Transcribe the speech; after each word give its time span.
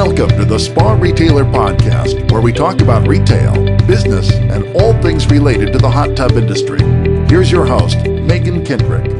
Welcome 0.00 0.30
to 0.38 0.46
the 0.46 0.58
Spa 0.58 0.94
Retailer 0.94 1.44
Podcast, 1.44 2.32
where 2.32 2.40
we 2.40 2.54
talk 2.54 2.80
about 2.80 3.06
retail, 3.06 3.52
business, 3.86 4.32
and 4.32 4.64
all 4.74 4.94
things 5.02 5.26
related 5.26 5.74
to 5.74 5.78
the 5.78 5.90
hot 5.90 6.16
tub 6.16 6.32
industry. 6.32 6.80
Here's 7.28 7.52
your 7.52 7.66
host, 7.66 7.98
Megan 8.06 8.64
Kendrick. 8.64 9.12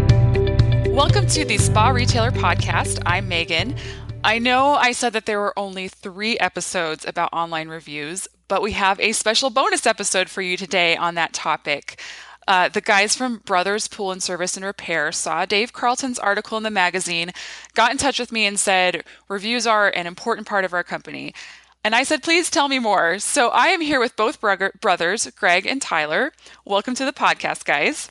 Welcome 0.86 1.26
to 1.26 1.44
the 1.44 1.58
Spa 1.58 1.90
Retailer 1.90 2.30
Podcast. 2.30 3.02
I'm 3.04 3.28
Megan. 3.28 3.76
I 4.24 4.38
know 4.38 4.72
I 4.72 4.92
said 4.92 5.12
that 5.12 5.26
there 5.26 5.38
were 5.38 5.52
only 5.58 5.88
three 5.88 6.38
episodes 6.38 7.04
about 7.04 7.28
online 7.34 7.68
reviews, 7.68 8.26
but 8.48 8.62
we 8.62 8.72
have 8.72 8.98
a 9.00 9.12
special 9.12 9.50
bonus 9.50 9.86
episode 9.86 10.30
for 10.30 10.40
you 10.40 10.56
today 10.56 10.96
on 10.96 11.14
that 11.16 11.34
topic. 11.34 12.00
Uh, 12.50 12.68
the 12.68 12.80
guys 12.80 13.14
from 13.14 13.36
Brothers 13.44 13.86
Pool 13.86 14.10
and 14.10 14.20
Service 14.20 14.56
and 14.56 14.66
Repair 14.66 15.12
saw 15.12 15.46
Dave 15.46 15.72
Carlton's 15.72 16.18
article 16.18 16.58
in 16.58 16.64
the 16.64 16.70
magazine, 16.70 17.30
got 17.74 17.92
in 17.92 17.96
touch 17.96 18.18
with 18.18 18.32
me, 18.32 18.44
and 18.44 18.58
said, 18.58 19.04
Reviews 19.28 19.68
are 19.68 19.88
an 19.90 20.08
important 20.08 20.48
part 20.48 20.64
of 20.64 20.74
our 20.74 20.82
company. 20.82 21.32
And 21.84 21.94
I 21.94 22.02
said, 22.02 22.24
Please 22.24 22.50
tell 22.50 22.66
me 22.66 22.80
more. 22.80 23.20
So 23.20 23.50
I 23.50 23.68
am 23.68 23.80
here 23.80 24.00
with 24.00 24.16
both 24.16 24.40
bro- 24.40 24.70
brothers, 24.80 25.30
Greg 25.36 25.64
and 25.64 25.80
Tyler. 25.80 26.32
Welcome 26.64 26.96
to 26.96 27.04
the 27.04 27.12
podcast, 27.12 27.64
guys. 27.64 28.10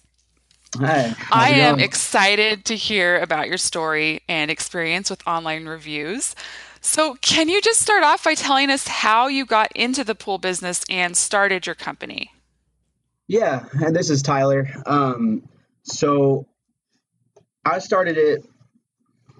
Hi. 0.77 1.13
I 1.33 1.49
am 1.49 1.75
going? 1.75 1.83
excited 1.83 2.63
to 2.63 2.77
hear 2.77 3.19
about 3.19 3.49
your 3.49 3.57
story 3.57 4.21
and 4.29 4.49
experience 4.49 5.09
with 5.09 5.27
online 5.27 5.65
reviews. 5.65 6.33
So, 6.79 7.15
can 7.15 7.49
you 7.49 7.59
just 7.59 7.81
start 7.81 8.03
off 8.03 8.23
by 8.23 8.35
telling 8.35 8.69
us 8.69 8.87
how 8.87 9.27
you 9.27 9.45
got 9.45 9.69
into 9.75 10.05
the 10.05 10.15
pool 10.15 10.37
business 10.37 10.85
and 10.89 11.17
started 11.17 11.65
your 11.65 11.75
company? 11.75 12.31
Yeah, 13.29 13.65
and 13.73 13.95
this 13.95 14.09
is 14.09 14.23
Tyler. 14.23 14.67
Um, 14.87 15.47
so 15.83 16.47
I 17.63 17.77
started 17.77 18.17
it 18.17 18.43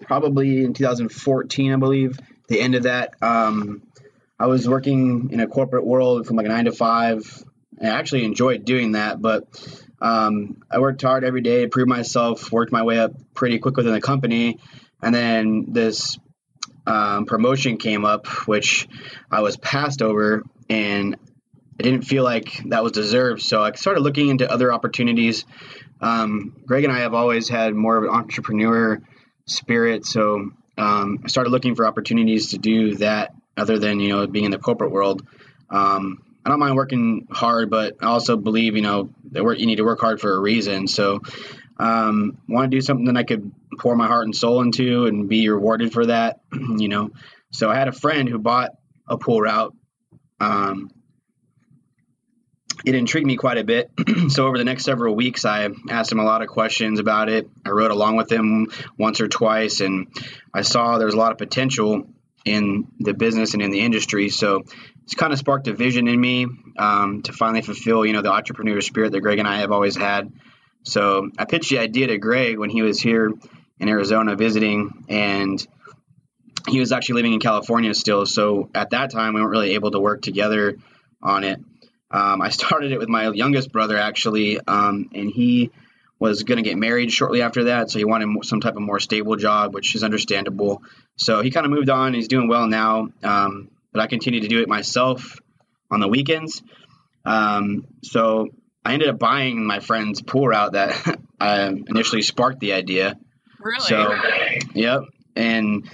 probably 0.02 0.63
in 0.63 0.75
2014, 0.75 1.73
I 1.73 1.75
believe. 1.75 2.20
The 2.49 2.62
end 2.62 2.75
of 2.75 2.84
that, 2.84 3.15
um, 3.23 3.81
I 4.37 4.46
was 4.46 4.70
working 4.70 5.31
in 5.31 5.40
a 5.40 5.48
corporate 5.48 5.87
world 5.87 6.27
from 6.27 6.35
like 6.35 6.46
a 6.46 6.49
nine 6.49 6.65
to 6.65 6.71
five. 6.71 7.43
I 7.81 7.87
actually 7.87 8.26
enjoyed 8.26 8.63
doing 8.63 8.91
that, 8.91 9.20
but 9.20 9.48
um, 9.99 10.62
I 10.70 10.77
worked 10.77 11.01
hard 11.01 11.24
every 11.24 11.41
day, 11.41 11.65
proved 11.65 11.90
myself, 11.90 12.51
worked 12.51 12.71
my 12.71 12.84
way 12.84 12.99
up 12.99 13.13
pretty 13.34 13.57
quick 13.57 13.76
within 13.76 13.93
the 13.93 14.01
company, 14.01 14.59
and 15.01 15.15
then 15.15 15.65
this 15.70 16.20
um, 16.85 17.26
promotion 17.26 17.77
came 17.77 18.05
up, 18.05 18.27
which 18.48 18.87
I 19.31 19.41
was 19.41 19.57
passed 19.57 20.03
over, 20.03 20.43
and 20.70 21.15
I 21.80 21.84
didn't 21.84 22.02
feel 22.02 22.24
like 22.24 22.62
that 22.68 22.84
was 22.84 22.91
deserved. 22.91 23.41
So 23.41 23.63
I 23.63 23.72
started 23.72 24.02
looking 24.02 24.27
into 24.27 24.52
other 24.52 24.74
opportunities. 24.74 25.46
Um, 26.02 26.58
Greg 26.66 26.84
and 26.84 26.91
I 26.91 26.99
have 26.99 27.13
always 27.13 27.48
had 27.48 27.74
more 27.74 27.98
of 27.98 28.04
an 28.04 28.10
entrepreneur 28.10 29.02
spirit. 29.46 30.05
So 30.05 30.52
um, 30.77 31.20
I 31.24 31.27
started 31.27 31.52
looking 31.52 31.76
for 31.76 31.86
opportunities 31.86 32.49
to 32.49 32.58
do 32.58 32.96
that 32.96 33.34
other 33.55 33.80
than, 33.80 34.02
you 34.02 34.10
know, 34.10 34.27
being 34.27 34.46
in 34.46 34.52
the 34.52 34.60
corporate 34.60 34.91
world. 34.91 35.26
Um, 35.70 36.24
I 36.46 36.49
don't 36.49 36.60
mind 36.60 36.76
working 36.76 37.27
hard, 37.32 37.70
but 37.70 37.96
I 38.02 38.08
also 38.08 38.36
believe, 38.36 38.76
you 38.76 38.82
know, 38.82 39.14
that 39.32 39.43
you 39.60 39.66
need 39.66 39.77
to 39.77 39.86
work 39.86 40.02
hard 40.02 40.20
for 40.20 40.34
a 40.34 40.40
reason. 40.40 40.88
So 40.88 41.21
um, 41.77 42.40
want 42.49 42.70
to 42.70 42.77
do 42.77 42.82
something 42.82 43.05
that 43.05 43.18
I 43.18 43.24
could 43.24 43.52
pour 43.77 43.96
my 43.96 44.08
heart 44.08 44.26
and 44.26 44.36
soul 44.36 44.62
into 44.62 45.05
and 45.05 45.30
be 45.30 45.48
rewarded 45.48 45.93
for 45.93 46.05
that, 46.08 46.41
you 46.52 46.90
know. 46.90 47.12
So 47.52 47.70
I 47.70 47.76
had 47.76 47.88
a 47.88 47.93
friend 47.93 48.27
who 48.27 48.38
bought 48.38 48.71
a 49.08 49.18
pool 49.18 49.40
route 49.40 49.74
um, 50.40 50.91
it 52.85 52.96
intrigued 52.96 53.27
me 53.27 53.35
quite 53.35 53.58
a 53.58 53.63
bit. 53.63 53.91
so 54.30 54.48
over 54.48 54.58
the 54.58 54.63
next 54.63 54.85
several 54.85 55.16
weeks, 55.16 55.46
I 55.46 55.70
asked 55.90 56.12
him 56.12 56.20
a 56.20 56.24
lot 56.24 56.41
of 56.41 56.48
questions 56.48 56.99
about 56.99 57.30
it. 57.30 57.49
I 57.66 57.70
rode 57.70 57.91
along 57.91 58.16
with 58.16 58.32
him 58.32 58.68
once 58.98 59.21
or 59.21 59.27
twice, 59.27 59.82
and 59.82 60.08
I 60.54 60.62
saw 60.62 60.98
there's 60.98 61.13
a 61.13 61.18
lot 61.18 61.32
of 61.32 61.38
potential 61.38 62.08
in 62.46 62.88
the 62.99 63.13
business 63.13 63.54
and 63.54 63.62
in 63.62 63.71
the 63.71 63.82
industry. 63.82 64.30
So 64.30 64.63
it's 65.03 65.16
kind 65.16 65.34
of 65.34 65.40
sparked 65.40 65.68
a 65.68 65.74
vision 65.74 66.08
in 66.08 66.19
me 66.19 66.47
um, 66.78 67.22
to 67.24 67.34
finally 67.34 67.62
fulfill, 67.62 68.06
you 68.06 68.14
know, 68.14 68.22
the 68.22 68.31
entrepreneur 68.31 68.82
spirit 68.82 69.12
that 69.12 69.22
Greg 69.22 69.40
and 69.40 69.48
I 69.48 69.58
have 69.58 69.72
always 69.72 69.96
had. 69.96 70.32
So 70.84 71.30
I 71.38 71.46
pitched 71.46 71.70
the 71.70 71.80
idea 71.80 72.08
to 72.08 72.18
Greg 72.18 72.58
when 72.58 72.70
he 72.70 72.82
was 72.82 73.00
here 73.00 73.32
in 73.80 73.90
Arizona 73.90 74.36
visiting, 74.36 75.06
and 75.09 75.66
he 76.68 76.80
was 76.80 76.92
actually 76.92 77.16
living 77.16 77.34
in 77.34 77.40
California 77.40 77.94
still. 77.94 78.26
So 78.26 78.70
at 78.74 78.92
that 78.92 79.12
time, 79.12 79.34
we 79.34 79.42
weren't 79.42 79.52
really 79.52 79.74
able 79.74 79.92
to 79.92 80.00
work 80.00 80.22
together 80.22 80.78
on 81.22 81.44
it. 81.44 81.59
Um, 82.12 82.42
I 82.42 82.50
started 82.59 82.92
it 82.92 83.00
with 83.00 83.09
my 83.09 83.30
youngest 83.30 83.72
brother 83.72 83.97
actually, 83.97 84.59
um, 84.59 85.09
and 85.14 85.30
he 85.30 85.72
was 86.20 86.44
going 86.44 86.58
to 86.58 86.70
get 86.70 86.78
married 86.78 87.12
shortly 87.12 87.42
after 87.42 87.66
that, 87.66 87.90
so 87.90 87.97
he 87.97 88.06
wanted 88.06 88.44
some 88.44 88.59
type 88.59 88.75
of 88.75 88.81
more 88.81 89.00
stable 89.00 89.38
job, 89.38 89.74
which 89.74 89.96
is 89.96 90.03
understandable. 90.03 90.84
So 91.16 91.42
he 91.42 91.50
kind 91.50 91.66
of 91.66 91.72
moved 91.72 91.90
on. 91.90 92.14
He's 92.14 92.28
doing 92.28 92.50
well 92.50 92.68
now, 92.68 93.08
um, 93.24 93.70
but 93.94 94.02
I 94.02 94.08
continue 94.08 94.42
to 94.42 94.47
do 94.50 94.62
it 94.62 94.68
myself 94.68 95.40
on 95.90 96.02
the 96.02 96.09
weekends. 96.09 96.62
Um, 97.25 97.86
so 98.03 98.50
I 98.84 98.94
ended 98.94 99.08
up 99.09 99.18
buying 99.18 99.66
my 99.66 99.80
friend's 99.80 100.22
pool 100.22 100.47
route 100.47 100.74
that 100.74 101.20
initially 101.90 102.22
sparked 102.22 102.59
the 102.59 102.74
idea. 102.74 103.18
Really? 103.59 103.80
So, 103.81 104.14
yep, 104.74 105.02
and 105.36 105.90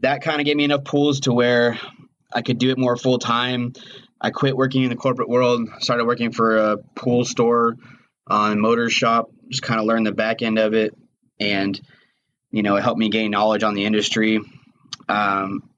that 0.00 0.22
kind 0.22 0.40
of 0.40 0.46
gave 0.46 0.56
me 0.56 0.64
enough 0.64 0.84
pools 0.84 1.20
to 1.20 1.32
where 1.32 1.78
I 2.32 2.42
could 2.42 2.58
do 2.58 2.70
it 2.70 2.78
more 2.78 2.96
full 2.96 3.18
time. 3.18 3.72
I 4.20 4.30
quit 4.30 4.56
working 4.56 4.82
in 4.82 4.90
the 4.90 4.96
corporate 4.96 5.28
world, 5.28 5.68
started 5.80 6.06
working 6.06 6.32
for 6.32 6.56
a 6.56 6.76
pool 6.96 7.24
store 7.24 7.76
on 8.26 8.60
motor 8.60 8.90
shop, 8.90 9.30
just 9.48 9.62
kind 9.62 9.80
of 9.80 9.86
learned 9.86 10.06
the 10.06 10.12
back 10.12 10.42
end 10.42 10.58
of 10.58 10.74
it. 10.74 10.94
And, 11.40 11.80
you 12.50 12.62
know, 12.62 12.76
it 12.76 12.82
helped 12.82 12.98
me 12.98 13.10
gain 13.10 13.30
knowledge 13.30 13.62
on 13.62 13.74
the 13.74 13.84
industry. 13.84 14.40
Um, 15.08 15.70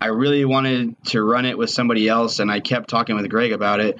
I 0.00 0.06
really 0.06 0.44
wanted 0.44 0.96
to 1.06 1.22
run 1.22 1.44
it 1.44 1.58
with 1.58 1.68
somebody 1.68 2.08
else, 2.08 2.38
and 2.38 2.50
I 2.50 2.60
kept 2.60 2.88
talking 2.88 3.16
with 3.16 3.28
Greg 3.28 3.52
about 3.52 3.80
it. 3.80 3.98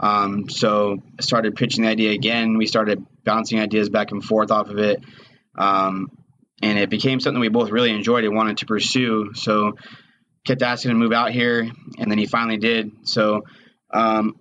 Um, 0.00 0.48
so 0.48 0.98
I 1.18 1.22
started 1.22 1.54
pitching 1.54 1.84
the 1.84 1.90
idea 1.90 2.12
again. 2.12 2.56
We 2.56 2.66
started 2.66 3.04
bouncing 3.24 3.60
ideas 3.60 3.88
back 3.88 4.12
and 4.12 4.24
forth 4.24 4.50
off 4.50 4.68
of 4.68 4.78
it. 4.78 5.00
Um, 5.58 6.10
and 6.62 6.78
it 6.78 6.90
became 6.90 7.20
something 7.20 7.40
we 7.40 7.48
both 7.48 7.70
really 7.70 7.90
enjoyed 7.90 8.24
and 8.24 8.34
wanted 8.34 8.58
to 8.58 8.66
pursue. 8.66 9.32
So 9.34 9.74
kept 10.44 10.62
asking 10.62 10.90
him 10.90 10.98
to 10.98 11.04
move 11.04 11.12
out 11.12 11.30
here, 11.30 11.70
and 11.98 12.10
then 12.10 12.18
he 12.18 12.26
finally 12.26 12.56
did. 12.56 12.90
So, 13.08 13.44
um, 13.92 14.36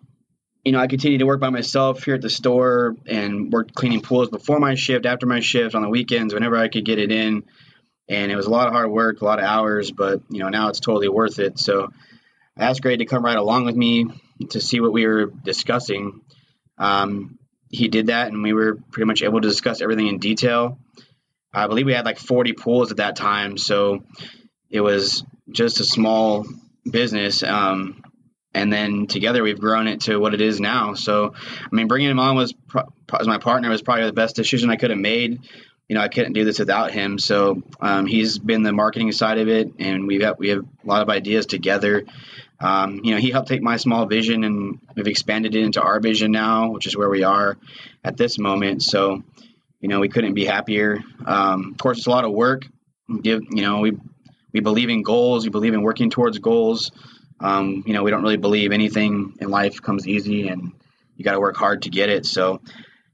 you 0.63 0.71
know, 0.71 0.79
I 0.79 0.87
continued 0.87 1.19
to 1.19 1.25
work 1.25 1.39
by 1.39 1.49
myself 1.49 2.03
here 2.03 2.15
at 2.15 2.21
the 2.21 2.29
store 2.29 2.95
and 3.07 3.51
worked 3.51 3.73
cleaning 3.73 4.01
pools 4.01 4.29
before 4.29 4.59
my 4.59 4.75
shift, 4.75 5.05
after 5.05 5.25
my 5.25 5.39
shift, 5.39 5.75
on 5.75 5.81
the 5.81 5.89
weekends, 5.89 6.33
whenever 6.33 6.55
I 6.55 6.67
could 6.67 6.85
get 6.85 6.99
it 6.99 7.11
in. 7.11 7.43
And 8.07 8.31
it 8.31 8.35
was 8.35 8.45
a 8.45 8.49
lot 8.49 8.67
of 8.67 8.73
hard 8.73 8.91
work, 8.91 9.21
a 9.21 9.25
lot 9.25 9.39
of 9.39 9.45
hours, 9.45 9.91
but 9.91 10.21
you 10.29 10.39
know, 10.39 10.49
now 10.49 10.69
it's 10.69 10.79
totally 10.79 11.07
worth 11.07 11.39
it. 11.39 11.57
So 11.57 11.89
I 12.57 12.65
asked 12.65 12.81
Greg 12.81 12.99
to 12.99 13.05
come 13.05 13.23
right 13.23 13.37
along 13.37 13.65
with 13.65 13.75
me 13.75 14.07
to 14.49 14.59
see 14.59 14.79
what 14.81 14.91
we 14.91 15.07
were 15.07 15.27
discussing. 15.27 16.21
Um, 16.77 17.37
he 17.69 17.87
did 17.87 18.07
that, 18.07 18.27
and 18.27 18.43
we 18.43 18.53
were 18.53 18.77
pretty 18.91 19.05
much 19.05 19.23
able 19.23 19.39
to 19.39 19.47
discuss 19.47 19.81
everything 19.81 20.07
in 20.07 20.19
detail. 20.19 20.77
I 21.53 21.67
believe 21.67 21.85
we 21.85 21.93
had 21.93 22.05
like 22.05 22.19
40 22.19 22.53
pools 22.53 22.91
at 22.91 22.97
that 22.97 23.15
time, 23.15 23.57
so 23.57 24.03
it 24.69 24.81
was 24.81 25.23
just 25.49 25.79
a 25.79 25.83
small 25.83 26.45
business. 26.89 27.43
Um, 27.43 28.03
and 28.53 28.71
then 28.71 29.07
together 29.07 29.43
we've 29.43 29.59
grown 29.59 29.87
it 29.87 30.01
to 30.01 30.17
what 30.17 30.33
it 30.33 30.41
is 30.41 30.59
now. 30.59 30.93
So, 30.93 31.33
I 31.35 31.75
mean, 31.75 31.87
bringing 31.87 32.09
him 32.09 32.19
on 32.19 32.35
was 32.35 32.53
as 33.19 33.27
my 33.27 33.37
partner 33.37 33.69
was 33.69 33.81
probably 33.81 34.05
the 34.05 34.13
best 34.13 34.35
decision 34.35 34.69
I 34.69 34.75
could 34.75 34.89
have 34.89 34.99
made. 34.99 35.39
You 35.87 35.95
know, 35.95 36.01
I 36.01 36.07
couldn't 36.07 36.33
do 36.33 36.45
this 36.45 36.59
without 36.59 36.91
him. 36.91 37.19
So 37.19 37.63
um, 37.81 38.05
he's 38.05 38.37
been 38.39 38.63
the 38.63 38.71
marketing 38.71 39.11
side 39.11 39.39
of 39.39 39.49
it, 39.49 39.73
and 39.79 40.07
we've 40.07 40.21
got, 40.21 40.39
we 40.39 40.49
have 40.49 40.59
a 40.59 40.87
lot 40.87 41.01
of 41.01 41.09
ideas 41.09 41.45
together. 41.45 42.05
Um, 42.61 43.01
you 43.03 43.13
know, 43.13 43.19
he 43.19 43.29
helped 43.29 43.49
take 43.49 43.61
my 43.61 43.75
small 43.75 44.05
vision, 44.05 44.45
and 44.45 44.79
we've 44.95 45.07
expanded 45.07 45.53
it 45.53 45.63
into 45.63 45.81
our 45.81 45.99
vision 45.99 46.31
now, 46.31 46.69
which 46.69 46.87
is 46.87 46.95
where 46.95 47.09
we 47.09 47.23
are 47.23 47.57
at 48.05 48.15
this 48.15 48.37
moment. 48.37 48.83
So, 48.83 49.23
you 49.81 49.89
know, 49.89 49.99
we 49.99 50.07
couldn't 50.07 50.33
be 50.33 50.45
happier. 50.45 50.99
Um, 51.25 51.71
of 51.71 51.77
course, 51.77 51.97
it's 51.97 52.07
a 52.07 52.11
lot 52.11 52.23
of 52.23 52.31
work. 52.31 52.65
Give 53.21 53.41
you 53.49 53.61
know, 53.61 53.79
we 53.79 53.97
we 54.53 54.59
believe 54.59 54.89
in 54.89 55.03
goals. 55.03 55.43
We 55.43 55.49
believe 55.49 55.73
in 55.73 55.81
working 55.81 56.09
towards 56.09 56.37
goals. 56.39 56.91
Um, 57.39 57.83
you 57.85 57.93
know, 57.93 58.03
we 58.03 58.11
don't 58.11 58.21
really 58.21 58.37
believe 58.37 58.71
anything 58.71 59.35
in 59.39 59.49
life 59.49 59.81
comes 59.81 60.07
easy, 60.07 60.47
and 60.47 60.71
you 61.15 61.23
got 61.25 61.33
to 61.33 61.39
work 61.39 61.55
hard 61.55 61.83
to 61.83 61.89
get 61.89 62.09
it. 62.09 62.25
So, 62.25 62.61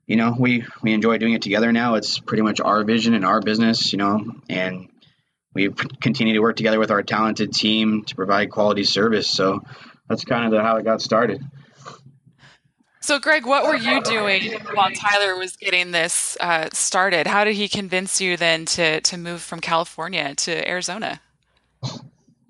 you 0.06 0.16
know, 0.16 0.36
we 0.38 0.66
we 0.82 0.94
enjoy 0.94 1.18
doing 1.18 1.34
it 1.34 1.42
together 1.42 1.72
now. 1.72 1.96
It's 1.96 2.20
pretty 2.20 2.44
much 2.44 2.60
our 2.60 2.84
vision 2.84 3.14
and 3.14 3.26
our 3.26 3.42
business, 3.42 3.94
you 3.94 3.98
know, 3.98 4.26
and 4.50 4.90
we 5.54 5.70
continue 6.02 6.34
to 6.34 6.40
work 6.40 6.56
together 6.56 6.80
with 6.80 6.92
our 6.92 7.04
talented 7.04 7.54
team 7.54 8.04
to 8.04 8.16
provide 8.16 8.52
quality 8.52 8.84
service. 8.84 9.30
So 9.30 9.62
that's 10.08 10.24
kind 10.24 10.46
of 10.46 10.52
the, 10.52 10.62
how 10.62 10.78
it 10.78 10.84
got 10.84 11.02
started. 11.02 11.44
So, 13.02 13.20
Greg, 13.20 13.46
what 13.46 13.64
were 13.64 13.76
you 13.76 14.02
doing 14.04 14.52
while 14.74 14.92
Tyler 14.92 15.38
was 15.38 15.56
getting 15.56 15.92
this 15.92 16.36
uh, 16.42 16.68
started? 16.74 17.26
How 17.26 17.46
did 17.46 17.56
he 17.56 17.70
convince 17.70 18.20
you 18.20 18.36
then 18.36 18.66
to 18.66 19.00
to 19.00 19.18
move 19.18 19.42
from 19.42 19.62
California 19.62 20.36
to 20.36 20.70
Arizona? 20.70 21.22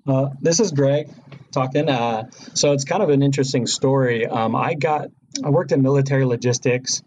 Uh, 0.08 0.30
this 0.40 0.60
is 0.60 0.72
Greg 0.72 1.10
talking. 1.52 1.88
Uh, 1.90 2.30
so 2.54 2.72
it's 2.72 2.84
kind 2.84 3.02
of 3.02 3.10
an 3.10 3.22
interesting 3.22 3.66
story. 3.68 4.26
Um, 4.26 4.56
I 4.56 4.74
got 4.74 5.08
I 5.44 5.50
worked 5.50 5.72
in 5.72 5.82
military 5.82 6.24
logistics, 6.26 7.02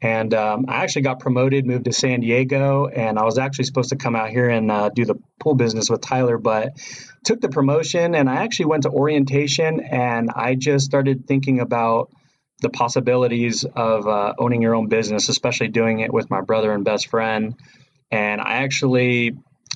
And 0.00 0.34
um, 0.34 0.66
I 0.68 0.84
actually 0.84 1.02
got 1.02 1.20
promoted, 1.20 1.66
moved 1.66 1.86
to 1.86 1.92
San 1.92 2.20
Diego, 2.20 2.86
and 2.86 3.18
I 3.18 3.24
was 3.24 3.38
actually 3.38 3.64
supposed 3.64 3.90
to 3.90 3.96
come 3.96 4.14
out 4.14 4.30
here 4.30 4.48
and 4.48 4.70
uh, 4.70 4.90
do 4.90 5.04
the 5.04 5.16
pool 5.40 5.56
business 5.56 5.90
with 5.90 6.02
Tyler, 6.02 6.38
but 6.38 6.74
took 7.24 7.40
the 7.40 7.48
promotion 7.48 8.14
and 8.14 8.30
I 8.30 8.36
actually 8.36 8.66
went 8.66 8.84
to 8.84 8.90
orientation 8.90 9.80
and 9.80 10.30
I 10.34 10.54
just 10.54 10.86
started 10.86 11.26
thinking 11.26 11.60
about 11.60 12.10
the 12.62 12.70
possibilities 12.70 13.64
of 13.64 14.06
uh, 14.06 14.34
owning 14.38 14.62
your 14.62 14.74
own 14.76 14.88
business, 14.88 15.28
especially 15.28 15.68
doing 15.68 16.00
it 16.00 16.12
with 16.12 16.30
my 16.30 16.42
brother 16.42 16.72
and 16.72 16.84
best 16.84 17.08
friend. 17.08 17.56
And 18.10 18.40
I 18.40 18.62
actually, 18.64 19.32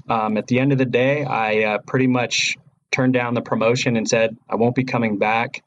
um, 0.09 0.37
at 0.37 0.47
the 0.47 0.61
end 0.61 0.73
of 0.73 0.79
the 0.79 0.85
day, 0.85 1.25
I 1.25 1.65
uh, 1.65 1.79
pretty 1.79 2.07
much 2.07 2.57
turned 2.91 3.13
down 3.13 3.35
the 3.35 3.43
promotion 3.43 3.97
and 3.97 4.09
said 4.09 4.37
I 4.49 4.57
won't 4.57 4.75
be 4.75 4.85
coming 4.85 5.19
back. 5.19 5.63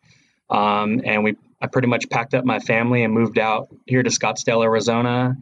Um, 0.50 1.02
and 1.06 1.24
we 1.24 1.36
I 1.62 1.68
pretty 1.68 1.88
much 1.88 2.10
packed 2.10 2.34
up 2.34 2.44
my 2.44 2.60
family 2.60 3.04
and 3.04 3.14
moved 3.14 3.38
out 3.38 3.70
here 3.86 4.02
to 4.02 4.10
Scottsdale, 4.10 4.64
Arizona. 4.64 5.38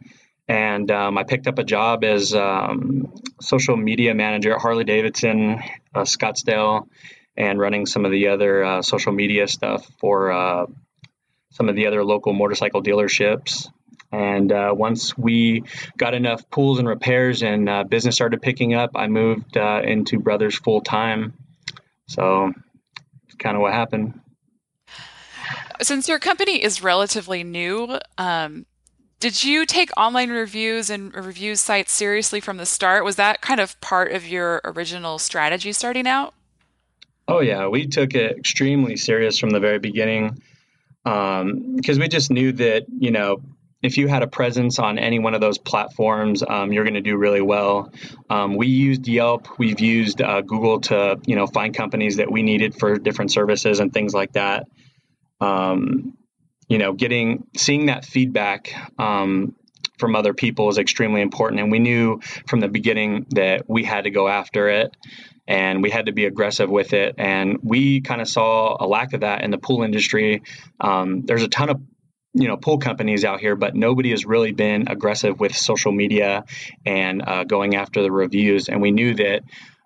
And 0.46 0.90
um, 0.90 1.16
I 1.16 1.24
picked 1.24 1.46
up 1.46 1.58
a 1.58 1.64
job 1.64 2.04
as 2.04 2.34
um, 2.34 3.14
social 3.40 3.76
media 3.76 4.14
manager 4.14 4.52
at 4.52 4.60
Harley 4.60 4.84
Davidson, 4.84 5.60
uh, 5.94 6.00
Scottsdale, 6.00 6.88
and 7.36 7.58
running 7.58 7.86
some 7.86 8.04
of 8.04 8.10
the 8.10 8.28
other 8.28 8.64
uh, 8.64 8.82
social 8.82 9.12
media 9.12 9.48
stuff 9.48 9.88
for 9.98 10.30
uh, 10.30 10.66
some 11.52 11.68
of 11.68 11.76
the 11.76 11.86
other 11.86 12.04
local 12.04 12.32
motorcycle 12.32 12.82
dealerships. 12.82 13.68
And 14.12 14.50
uh, 14.50 14.74
once 14.76 15.16
we 15.16 15.64
got 15.96 16.14
enough 16.14 16.48
pools 16.50 16.78
and 16.78 16.88
repairs 16.88 17.42
and 17.42 17.68
uh, 17.68 17.84
business 17.84 18.16
started 18.16 18.42
picking 18.42 18.74
up, 18.74 18.90
I 18.94 19.06
moved 19.06 19.56
uh, 19.56 19.82
into 19.84 20.18
Brothers 20.18 20.56
full 20.56 20.80
time. 20.80 21.34
So, 22.08 22.52
kind 23.38 23.56
of 23.56 23.62
what 23.62 23.72
happened 23.72 24.20
since 25.82 26.08
your 26.08 26.18
company 26.18 26.62
is 26.62 26.82
relatively 26.82 27.44
new, 27.44 27.98
um, 28.18 28.66
did 29.18 29.42
you 29.44 29.66
take 29.66 29.90
online 29.96 30.30
reviews 30.30 30.90
and 30.90 31.14
review 31.14 31.54
sites 31.56 31.92
seriously 31.92 32.40
from 32.40 32.56
the 32.56 32.66
start? 32.66 33.04
Was 33.04 33.16
that 33.16 33.40
kind 33.40 33.60
of 33.60 33.78
part 33.80 34.12
of 34.12 34.26
your 34.26 34.60
original 34.64 35.18
strategy 35.18 35.72
starting 35.72 36.06
out? 36.06 36.34
Oh 37.28 37.40
yeah, 37.40 37.68
we 37.68 37.86
took 37.86 38.14
it 38.14 38.38
extremely 38.38 38.96
serious 38.96 39.38
from 39.38 39.50
the 39.50 39.60
very 39.60 39.78
beginning 39.78 40.40
because 41.04 41.42
um, 41.42 41.98
we 41.98 42.08
just 42.08 42.30
knew 42.30 42.52
that 42.52 42.86
you 42.98 43.10
know 43.10 43.40
if 43.82 43.96
you 43.96 44.08
had 44.08 44.22
a 44.22 44.26
presence 44.26 44.78
on 44.78 44.98
any 44.98 45.18
one 45.18 45.34
of 45.34 45.40
those 45.40 45.58
platforms, 45.58 46.42
um, 46.46 46.72
you're 46.72 46.84
going 46.84 46.94
to 46.94 47.00
do 47.00 47.16
really 47.16 47.40
well. 47.40 47.92
Um, 48.28 48.56
we 48.56 48.66
used 48.66 49.08
Yelp. 49.08 49.58
We've 49.58 49.80
used 49.80 50.20
uh, 50.20 50.42
Google 50.42 50.80
to 50.82 51.18
you 51.26 51.36
know 51.36 51.46
find 51.46 51.74
companies 51.74 52.16
that 52.16 52.30
we 52.30 52.42
needed 52.42 52.74
for 52.74 52.96
different 52.98 53.32
services 53.32 53.80
and 53.80 53.92
things 53.92 54.12
like 54.14 54.32
that 54.32 54.66
um, 55.40 56.16
you 56.68 56.78
know, 56.78 56.92
getting 56.92 57.46
seeing 57.56 57.86
that 57.86 58.04
feedback 58.04 58.72
um, 58.98 59.56
from 59.98 60.14
other 60.14 60.34
people 60.34 60.68
is 60.68 60.78
extremely 60.78 61.20
important. 61.20 61.60
And 61.60 61.70
we 61.70 61.78
knew 61.78 62.20
from 62.46 62.60
the 62.60 62.68
beginning 62.68 63.26
that 63.30 63.68
we 63.68 63.84
had 63.84 64.04
to 64.04 64.10
go 64.10 64.28
after 64.28 64.68
it 64.68 64.96
and 65.48 65.82
we 65.82 65.90
had 65.90 66.06
to 66.06 66.12
be 66.12 66.26
aggressive 66.26 66.70
with 66.70 66.92
it. 66.92 67.16
And 67.18 67.58
we 67.62 68.02
kind 68.02 68.20
of 68.20 68.28
saw 68.28 68.76
a 68.78 68.86
lack 68.86 69.14
of 69.14 69.22
that 69.22 69.42
in 69.42 69.50
the 69.50 69.58
pool 69.58 69.82
industry. 69.82 70.42
Um, 70.80 71.22
there's 71.22 71.42
a 71.42 71.48
ton 71.48 71.70
of 71.70 71.80
you 72.32 72.48
know 72.48 72.56
pool 72.56 72.78
companies 72.78 73.24
out 73.24 73.40
here, 73.40 73.56
but 73.56 73.74
nobody 73.74 74.10
has 74.10 74.24
really 74.24 74.52
been 74.52 74.88
aggressive 74.88 75.40
with 75.40 75.56
social 75.56 75.92
media 75.92 76.44
and 76.86 77.22
uh, 77.26 77.44
going 77.44 77.74
after 77.74 78.02
the 78.02 78.12
reviews. 78.12 78.68
And 78.68 78.80
we 78.80 78.90
knew 78.90 79.14
that 79.14 79.42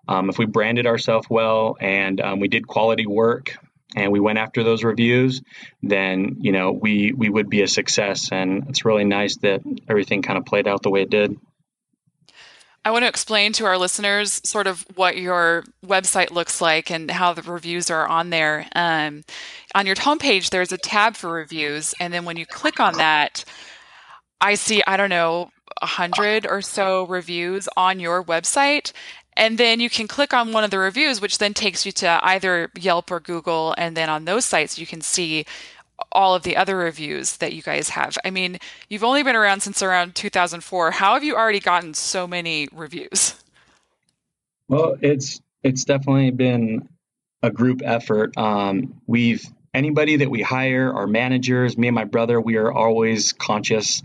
um, 0.07 0.29
if 0.29 0.37
we 0.37 0.45
branded 0.45 0.85
ourselves 0.85 1.27
well 1.29 1.77
and 1.79 2.21
um, 2.21 2.39
we 2.39 2.47
did 2.47 2.67
quality 2.67 3.07
work, 3.07 3.57
and 3.95 4.11
we 4.11 4.19
went 4.19 4.37
after 4.37 4.63
those 4.63 4.83
reviews, 4.83 5.41
then 5.81 6.37
you 6.41 6.51
know 6.51 6.71
we 6.71 7.13
we 7.15 7.29
would 7.29 7.49
be 7.49 7.61
a 7.61 7.67
success. 7.67 8.29
And 8.31 8.69
it's 8.69 8.85
really 8.85 9.05
nice 9.05 9.37
that 9.37 9.61
everything 9.89 10.21
kind 10.21 10.37
of 10.37 10.45
played 10.45 10.67
out 10.67 10.83
the 10.83 10.91
way 10.91 11.01
it 11.01 11.09
did. 11.09 11.35
I 12.85 12.91
want 12.91 13.01
to 13.01 13.09
explain 13.09 13.51
to 13.53 13.65
our 13.65 13.79
listeners 13.79 14.39
sort 14.47 14.67
of 14.67 14.85
what 14.93 15.17
your 15.17 15.63
website 15.83 16.29
looks 16.29 16.61
like 16.61 16.91
and 16.91 17.09
how 17.09 17.33
the 17.33 17.41
reviews 17.41 17.89
are 17.89 18.07
on 18.07 18.29
there. 18.29 18.67
Um, 18.75 19.23
on 19.73 19.87
your 19.87 19.95
homepage, 19.95 20.51
there's 20.51 20.71
a 20.71 20.77
tab 20.77 21.15
for 21.15 21.31
reviews, 21.31 21.95
and 21.99 22.13
then 22.13 22.25
when 22.25 22.37
you 22.37 22.45
click 22.45 22.79
on 22.79 22.93
that, 22.97 23.43
I 24.39 24.53
see 24.53 24.83
I 24.85 24.97
don't 24.97 25.09
know 25.09 25.49
a 25.81 25.87
hundred 25.87 26.45
or 26.45 26.61
so 26.61 27.07
reviews 27.07 27.67
on 27.75 27.99
your 27.99 28.23
website, 28.23 28.91
and 29.35 29.57
then 29.57 29.79
you 29.79 29.89
can 29.89 30.07
click 30.07 30.31
on 30.31 30.53
one 30.53 30.63
of 30.63 30.69
the 30.69 30.77
reviews, 30.77 31.19
which 31.19 31.39
then 31.39 31.55
takes 31.55 31.87
you 31.87 31.91
to 31.93 32.19
either 32.21 32.69
Yelp 32.79 33.09
or 33.09 33.19
Google. 33.19 33.73
And 33.79 33.97
then 33.97 34.09
on 34.09 34.25
those 34.25 34.45
sites, 34.45 34.77
you 34.77 34.85
can 34.85 35.01
see 35.01 35.45
all 36.11 36.35
of 36.35 36.43
the 36.43 36.57
other 36.57 36.75
reviews 36.75 37.37
that 37.37 37.53
you 37.53 37.61
guys 37.61 37.89
have. 37.89 38.17
I 38.23 38.29
mean, 38.29 38.57
you've 38.89 39.03
only 39.03 39.23
been 39.23 39.35
around 39.35 39.61
since 39.61 39.81
around 39.81 40.15
2004. 40.15 40.91
How 40.91 41.13
have 41.13 41.23
you 41.23 41.35
already 41.35 41.59
gotten 41.59 41.93
so 41.93 42.27
many 42.27 42.67
reviews? 42.71 43.35
Well, 44.67 44.97
it's 45.01 45.41
it's 45.63 45.83
definitely 45.83 46.31
been 46.31 46.89
a 47.41 47.51
group 47.51 47.81
effort. 47.83 48.37
Um, 48.37 49.01
we've 49.07 49.45
anybody 49.73 50.17
that 50.17 50.29
we 50.29 50.41
hire, 50.41 50.91
our 50.93 51.07
managers, 51.07 51.77
me 51.77 51.87
and 51.87 51.95
my 51.95 52.05
brother, 52.05 52.39
we 52.39 52.57
are 52.57 52.71
always 52.71 53.33
conscious 53.33 54.01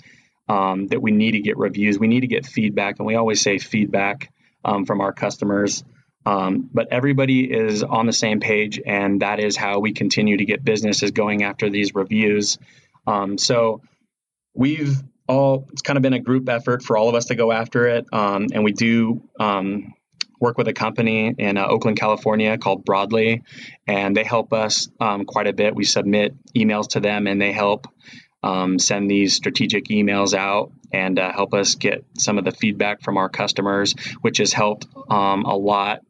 um, 0.49 0.89
that 0.89 1.01
we 1.01 1.13
need 1.13 1.33
to 1.33 1.41
get 1.41 1.57
reviews. 1.57 1.99
We 1.99 2.09
need 2.09 2.21
to 2.21 2.27
get 2.27 2.45
feedback, 2.45 2.99
and 2.99 3.07
we 3.07 3.15
always 3.15 3.41
say 3.41 3.59
feedback 3.59 4.33
um, 4.65 4.85
from 4.85 5.01
our 5.01 5.13
customers. 5.13 5.85
Um, 6.27 6.69
but 6.73 6.89
everybody 6.91 7.51
is 7.51 7.83
on 7.83 8.07
the 8.07 8.13
same 8.13 8.41
page, 8.41 8.81
and 8.85 9.23
that 9.23 9.41
is 9.41 9.57
how 9.57 9.79
we 9.79 9.93
continue 9.93 10.37
to 10.37 10.45
get 10.45 10.65
businesses 10.65 11.13
going 11.13 11.43
after 11.43 11.71
these 11.71 11.95
reviews. 11.95 12.59
Um, 13.07 13.39
so 13.39 13.81
we've 14.55 14.97
all 15.27 15.69
it's 15.73 15.83
kind 15.83 15.97
of 15.97 16.03
been 16.03 16.13
a 16.13 16.21
group 16.21 16.49
effort 16.49 16.83
for 16.83 16.97
all 16.97 17.09
of 17.09 17.15
us 17.15 17.27
to 17.27 17.35
go 17.35 17.53
after 17.53 17.87
it, 17.87 18.07
um, 18.13 18.49
and 18.53 18.65
we 18.65 18.73
do 18.73 19.23
um, 19.39 19.95
work 20.41 20.59
with 20.59 20.69
a 20.69 20.73
company 20.73 21.35
in 21.39 21.57
uh, 21.57 21.67
Oakland, 21.67 21.99
California 21.99 22.59
called 22.59 22.85
Broadly, 22.85 23.43
and 23.87 24.17
they 24.17 24.25
help 24.25 24.53
us 24.53 24.89
um, 24.99 25.25
quite 25.25 25.47
a 25.47 25.53
bit. 25.53 25.75
We 25.75 25.85
submit 25.85 26.35
emails 26.55 26.89
to 26.91 27.01
them, 27.01 27.27
and 27.27 27.41
they 27.41 27.53
help 27.53 27.87
um, 28.43 28.79
send 28.79 29.11
these 29.11 29.35
strategic 29.35 29.87
emails 29.87 30.35
out 30.35 30.73
and 30.93 31.19
uh, 31.19 31.33
help 31.33 31.55
us 31.55 31.75
get 31.75 32.05
some 32.19 32.39
of 32.39 32.45
the 32.45 32.53
feedback 32.53 33.03
from 33.03 33.17
our 33.17 33.29
customers, 33.29 33.95
which 34.21 34.39
has 34.39 34.53
helped 34.53 34.87
um, 35.11 35.45
a 35.45 35.57
lot. 35.57 36.01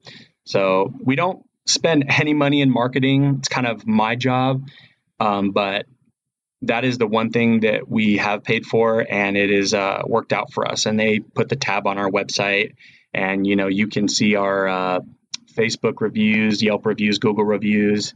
So 0.44 0.92
we 1.04 1.16
don't 1.16 1.44
spend 1.66 2.04
any 2.08 2.34
money 2.34 2.60
in 2.60 2.70
marketing. 2.70 3.36
It's 3.38 3.48
kind 3.48 3.66
of 3.66 3.86
my 3.86 4.16
job, 4.16 4.68
um, 5.18 5.50
but 5.50 5.86
that 6.62 6.84
is 6.84 6.98
the 6.98 7.06
one 7.06 7.30
thing 7.30 7.60
that 7.60 7.88
we 7.88 8.18
have 8.18 8.44
paid 8.44 8.66
for, 8.66 9.04
and 9.08 9.36
it 9.36 9.50
is 9.50 9.72
uh, 9.72 10.02
worked 10.06 10.32
out 10.32 10.52
for 10.52 10.66
us. 10.66 10.86
And 10.86 10.98
they 10.98 11.18
put 11.20 11.48
the 11.48 11.56
tab 11.56 11.86
on 11.86 11.98
our 11.98 12.10
website, 12.10 12.74
and 13.14 13.46
you 13.46 13.56
know 13.56 13.68
you 13.68 13.88
can 13.88 14.08
see 14.08 14.36
our 14.36 14.68
uh, 14.68 15.00
Facebook 15.54 16.00
reviews, 16.00 16.62
Yelp 16.62 16.86
reviews, 16.86 17.18
Google 17.18 17.44
reviews. 17.44 18.14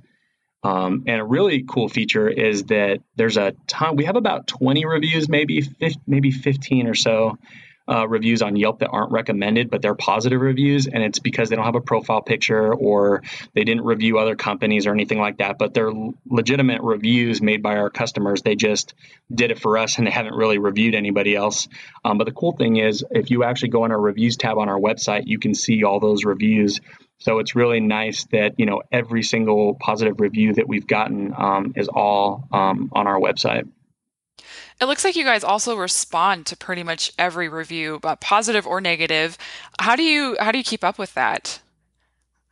Um, 0.64 1.04
and 1.06 1.20
a 1.20 1.24
really 1.24 1.62
cool 1.68 1.88
feature 1.88 2.28
is 2.28 2.64
that 2.64 3.00
there's 3.16 3.36
a 3.36 3.54
ton. 3.66 3.96
We 3.96 4.06
have 4.06 4.16
about 4.16 4.46
20 4.46 4.86
reviews, 4.86 5.28
maybe 5.28 5.60
50, 5.60 6.00
maybe 6.06 6.30
15 6.30 6.86
or 6.86 6.94
so 6.94 7.38
uh, 7.88 8.08
reviews 8.08 8.42
on 8.42 8.56
Yelp 8.56 8.78
that 8.80 8.88
aren't 8.88 9.12
recommended, 9.12 9.70
but 9.70 9.82
they're 9.82 9.94
positive 9.94 10.40
reviews, 10.40 10.86
and 10.86 11.02
it's 11.02 11.18
because 11.18 11.48
they 11.48 11.56
don't 11.56 11.64
have 11.64 11.74
a 11.74 11.80
profile 11.80 12.22
picture 12.22 12.72
or 12.72 13.22
they 13.52 13.64
didn't 13.64 13.84
review 13.84 14.18
other 14.18 14.36
companies 14.36 14.86
or 14.86 14.92
anything 14.92 15.18
like 15.18 15.38
that. 15.38 15.58
But 15.58 15.74
they're 15.74 15.92
legitimate 16.26 16.82
reviews 16.82 17.42
made 17.42 17.62
by 17.62 17.76
our 17.76 17.90
customers. 17.90 18.42
They 18.42 18.56
just 18.56 18.94
did 19.32 19.50
it 19.50 19.58
for 19.58 19.78
us, 19.78 19.98
and 19.98 20.06
they 20.06 20.10
haven't 20.10 20.34
really 20.34 20.58
reviewed 20.58 20.94
anybody 20.94 21.34
else. 21.34 21.68
Um, 22.04 22.18
but 22.18 22.24
the 22.24 22.32
cool 22.32 22.52
thing 22.52 22.76
is, 22.76 23.04
if 23.10 23.30
you 23.30 23.44
actually 23.44 23.70
go 23.70 23.84
on 23.84 23.92
our 23.92 24.00
reviews 24.00 24.36
tab 24.36 24.58
on 24.58 24.68
our 24.68 24.78
website, 24.78 25.22
you 25.26 25.38
can 25.38 25.54
see 25.54 25.84
all 25.84 26.00
those 26.00 26.24
reviews 26.24 26.80
so 27.18 27.38
it's 27.38 27.54
really 27.54 27.80
nice 27.80 28.24
that 28.32 28.58
you 28.58 28.66
know 28.66 28.82
every 28.92 29.22
single 29.22 29.74
positive 29.74 30.20
review 30.20 30.52
that 30.54 30.68
we've 30.68 30.86
gotten 30.86 31.32
um, 31.36 31.72
is 31.76 31.88
all 31.88 32.46
um, 32.52 32.90
on 32.92 33.06
our 33.06 33.18
website. 33.18 33.68
It 34.80 34.86
looks 34.86 35.04
like 35.04 35.16
you 35.16 35.24
guys 35.24 35.44
also 35.44 35.76
respond 35.76 36.46
to 36.46 36.56
pretty 36.56 36.82
much 36.82 37.12
every 37.18 37.48
review, 37.48 37.98
but 38.02 38.20
positive 38.20 38.66
or 38.66 38.80
negative. 38.80 39.38
How 39.80 39.96
do 39.96 40.02
you 40.02 40.36
how 40.40 40.52
do 40.52 40.58
you 40.58 40.64
keep 40.64 40.84
up 40.84 40.98
with 40.98 41.14
that? 41.14 41.60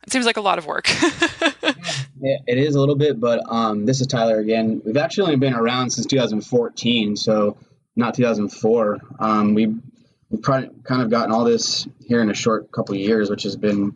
It 0.05 0.11
seems 0.11 0.25
like 0.25 0.37
a 0.37 0.41
lot 0.41 0.57
of 0.57 0.65
work. 0.65 0.89
yeah, 2.21 2.37
it 2.45 2.57
is 2.57 2.75
a 2.75 2.79
little 2.79 2.95
bit, 2.95 3.19
but 3.19 3.41
um, 3.47 3.85
this 3.85 4.01
is 4.01 4.07
Tyler 4.07 4.39
again. 4.39 4.81
We've 4.85 4.97
actually 4.97 5.25
only 5.25 5.37
been 5.37 5.53
around 5.53 5.91
since 5.91 6.05
2014, 6.07 7.15
so 7.15 7.57
not 7.95 8.13
2004. 8.13 8.99
Um, 9.19 9.53
we 9.53 9.67
we've 10.29 10.41
kind 10.41 10.71
of 10.89 11.09
gotten 11.09 11.31
all 11.31 11.43
this 11.43 11.87
here 12.05 12.21
in 12.21 12.29
a 12.29 12.33
short 12.33 12.71
couple 12.71 12.95
years, 12.95 13.29
which 13.29 13.43
has 13.43 13.55
been 13.55 13.95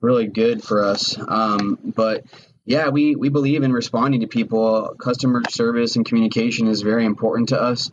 really 0.00 0.26
good 0.26 0.62
for 0.62 0.84
us. 0.84 1.16
Um, 1.26 1.78
but 1.82 2.24
yeah, 2.68 2.90
we, 2.90 3.16
we 3.16 3.30
believe 3.30 3.62
in 3.62 3.72
responding 3.72 4.20
to 4.20 4.26
people. 4.26 4.94
Customer 5.00 5.40
service 5.48 5.96
and 5.96 6.04
communication 6.04 6.68
is 6.68 6.82
very 6.82 7.06
important 7.06 7.48
to 7.48 7.58
us. 7.60 7.90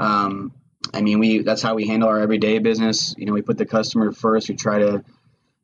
Um, 0.00 0.52
I 0.92 1.00
mean, 1.00 1.20
we 1.20 1.38
that's 1.38 1.62
how 1.62 1.76
we 1.76 1.86
handle 1.86 2.08
our 2.08 2.18
everyday 2.18 2.58
business. 2.58 3.14
You 3.16 3.26
know, 3.26 3.32
we 3.32 3.42
put 3.42 3.56
the 3.56 3.66
customer 3.66 4.10
first. 4.10 4.48
We 4.48 4.56
try 4.56 4.80
to 4.80 5.04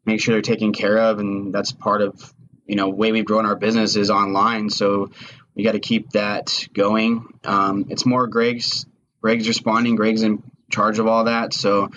make 0.07 0.21
sure 0.21 0.37
they're 0.37 0.43
taken 0.43 0.73
care 0.73 0.97
of, 0.97 1.19
and 1.19 1.53
that's 1.53 1.73
part 1.73 2.03
of 2.03 2.33
you 2.65 2.77
know 2.77 2.89
way 2.89 3.11
we've 3.11 3.25
grown 3.25 3.47
our 3.47 3.57
business 3.57 3.97
is 3.97 4.11
online. 4.11 4.71
So 4.71 5.11
we 5.57 5.65
got 5.65 5.73
to 5.73 5.81
keep 5.81 6.11
that 6.11 6.69
going. 6.73 7.27
Um, 7.43 7.87
it's 7.89 8.07
more 8.07 8.29
Greg's 8.29 8.87
Greg's 9.21 9.49
responding. 9.49 9.97
Greg's 9.97 10.23
in 10.23 10.41
charge 10.71 11.01
of 11.01 11.09
all 11.09 11.25
that. 11.25 11.53
So, 11.53 11.91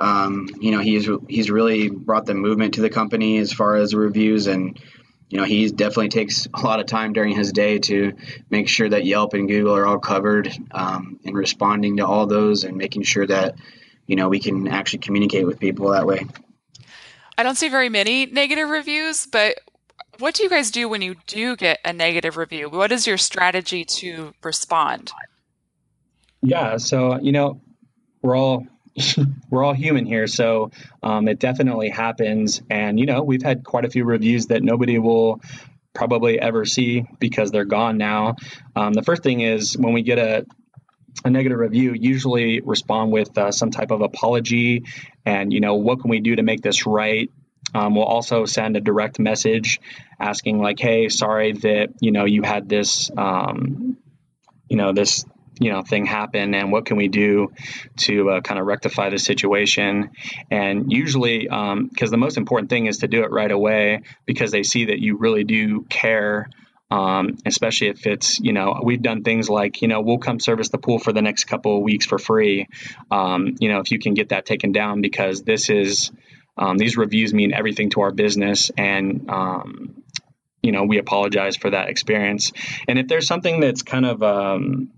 um, 0.00 0.48
you 0.60 0.70
know, 0.70 0.80
he's 0.80 1.10
he's 1.28 1.50
really 1.50 1.90
brought 1.90 2.24
the 2.24 2.32
movement 2.32 2.74
to 2.74 2.80
the 2.80 2.90
company 2.90 3.36
as 3.36 3.52
far 3.52 3.76
as 3.76 3.94
reviews, 3.94 4.46
and 4.46 4.80
you 5.28 5.38
know, 5.38 5.44
he 5.44 5.68
definitely 5.70 6.08
takes 6.08 6.46
a 6.54 6.60
lot 6.60 6.78
of 6.78 6.86
time 6.86 7.12
during 7.12 7.34
his 7.34 7.52
day 7.52 7.78
to 7.80 8.12
make 8.50 8.68
sure 8.68 8.88
that 8.88 9.04
Yelp 9.04 9.34
and 9.34 9.48
Google 9.48 9.74
are 9.74 9.86
all 9.86 9.98
covered 9.98 10.52
um, 10.70 11.18
and 11.24 11.34
responding 11.34 11.96
to 11.96 12.06
all 12.06 12.26
those, 12.26 12.64
and 12.64 12.76
making 12.76 13.02
sure 13.02 13.26
that 13.26 13.56
you 14.06 14.14
know 14.14 14.28
we 14.28 14.38
can 14.38 14.68
actually 14.68 15.00
communicate 15.00 15.46
with 15.46 15.58
people 15.58 15.90
that 15.90 16.06
way. 16.06 16.26
I 17.36 17.42
don't 17.42 17.56
see 17.56 17.68
very 17.68 17.88
many 17.88 18.26
negative 18.26 18.68
reviews, 18.68 19.26
but 19.26 19.58
what 20.18 20.34
do 20.34 20.44
you 20.44 20.48
guys 20.48 20.70
do 20.70 20.88
when 20.88 21.02
you 21.02 21.16
do 21.26 21.56
get 21.56 21.80
a 21.84 21.92
negative 21.92 22.36
review? 22.36 22.70
What 22.70 22.92
is 22.92 23.06
your 23.06 23.18
strategy 23.18 23.84
to 23.84 24.32
respond? 24.42 25.12
Yeah, 26.40 26.76
so 26.76 27.18
you 27.20 27.32
know, 27.32 27.60
we're 28.22 28.36
all 28.36 28.66
we're 29.50 29.64
all 29.64 29.74
human 29.74 30.06
here, 30.06 30.26
so 30.26 30.70
um, 31.02 31.28
it 31.28 31.38
definitely 31.38 31.88
happens. 31.88 32.62
And 32.70 32.98
you 32.98 33.06
know, 33.06 33.22
we've 33.22 33.42
had 33.42 33.64
quite 33.64 33.84
a 33.84 33.90
few 33.90 34.04
reviews 34.04 34.46
that 34.46 34.62
nobody 34.62 34.98
will 34.98 35.40
probably 35.94 36.38
ever 36.38 36.64
see 36.64 37.04
because 37.18 37.50
they're 37.50 37.64
gone 37.64 37.96
now. 37.98 38.36
Um, 38.74 38.92
the 38.92 39.02
first 39.02 39.22
thing 39.22 39.40
is 39.40 39.76
when 39.76 39.92
we 39.92 40.02
get 40.02 40.18
a 40.18 40.46
a 41.24 41.30
negative 41.30 41.58
review, 41.58 41.94
usually 41.94 42.60
respond 42.60 43.10
with 43.10 43.36
uh, 43.38 43.50
some 43.50 43.70
type 43.70 43.90
of 43.90 44.02
apology 44.02 44.84
and 45.24 45.50
you 45.50 45.60
know 45.60 45.76
what 45.76 46.00
can 46.00 46.10
we 46.10 46.20
do 46.20 46.36
to 46.36 46.42
make 46.42 46.60
this 46.60 46.86
right 46.86 47.30
um, 47.74 47.94
we'll 47.94 48.04
also 48.04 48.44
send 48.44 48.76
a 48.76 48.80
direct 48.80 49.18
message 49.18 49.80
asking 50.20 50.58
like, 50.58 50.78
"Hey, 50.78 51.08
sorry 51.08 51.52
that 51.52 51.88
you 52.00 52.12
know 52.12 52.24
you 52.24 52.42
had 52.42 52.68
this, 52.68 53.10
um, 53.16 53.96
you 54.68 54.76
know 54.76 54.92
this." 54.92 55.24
You 55.58 55.72
know 55.72 55.82
thing 55.82 56.06
happen 56.06 56.54
and 56.54 56.70
what 56.70 56.84
can 56.84 56.96
we 56.96 57.08
do 57.08 57.52
to 57.96 58.30
uh, 58.30 58.40
kind 58.40 58.60
of 58.60 58.66
rectify 58.66 59.10
the 59.10 59.18
situation 59.18 60.10
and 60.50 60.92
usually 60.92 61.40
because 61.40 61.72
um, 61.72 61.90
the 62.10 62.16
most 62.16 62.36
important 62.36 62.68
thing 62.68 62.86
is 62.86 62.98
to 62.98 63.08
do 63.08 63.22
it 63.22 63.30
right 63.30 63.50
away 63.50 64.02
because 64.26 64.50
they 64.50 64.62
see 64.62 64.86
that 64.86 64.98
you 64.98 65.16
really 65.16 65.44
do 65.44 65.82
care 65.88 66.48
um, 66.88 67.36
especially 67.44 67.88
if 67.88 68.06
it's 68.06 68.38
you 68.38 68.52
know 68.52 68.80
we've 68.84 69.02
done 69.02 69.22
things 69.22 69.48
like 69.48 69.82
you 69.82 69.88
know 69.88 70.00
we'll 70.02 70.18
come 70.18 70.38
service 70.38 70.68
the 70.68 70.78
pool 70.78 70.98
for 70.98 71.12
the 71.12 71.22
next 71.22 71.44
couple 71.44 71.76
of 71.76 71.82
weeks 71.82 72.06
for 72.06 72.18
free 72.18 72.68
um, 73.10 73.54
you 73.58 73.68
know 73.68 73.80
if 73.80 73.90
you 73.90 73.98
can 73.98 74.14
get 74.14 74.28
that 74.28 74.46
taken 74.46 74.72
down 74.72 75.00
because 75.00 75.42
this 75.42 75.68
is 75.70 76.12
um, 76.58 76.78
these 76.78 76.96
reviews 76.96 77.34
mean 77.34 77.52
everything 77.52 77.90
to 77.90 78.00
our 78.00 78.10
business, 78.10 78.70
and 78.76 79.28
um, 79.28 80.02
you 80.62 80.72
know 80.72 80.84
we 80.84 80.98
apologize 80.98 81.56
for 81.56 81.70
that 81.70 81.88
experience. 81.88 82.52
And 82.88 82.98
if 82.98 83.08
there's 83.08 83.26
something 83.26 83.60
that's 83.60 83.82
kind 83.82 84.06
of 84.06 84.22
um, 84.22 84.90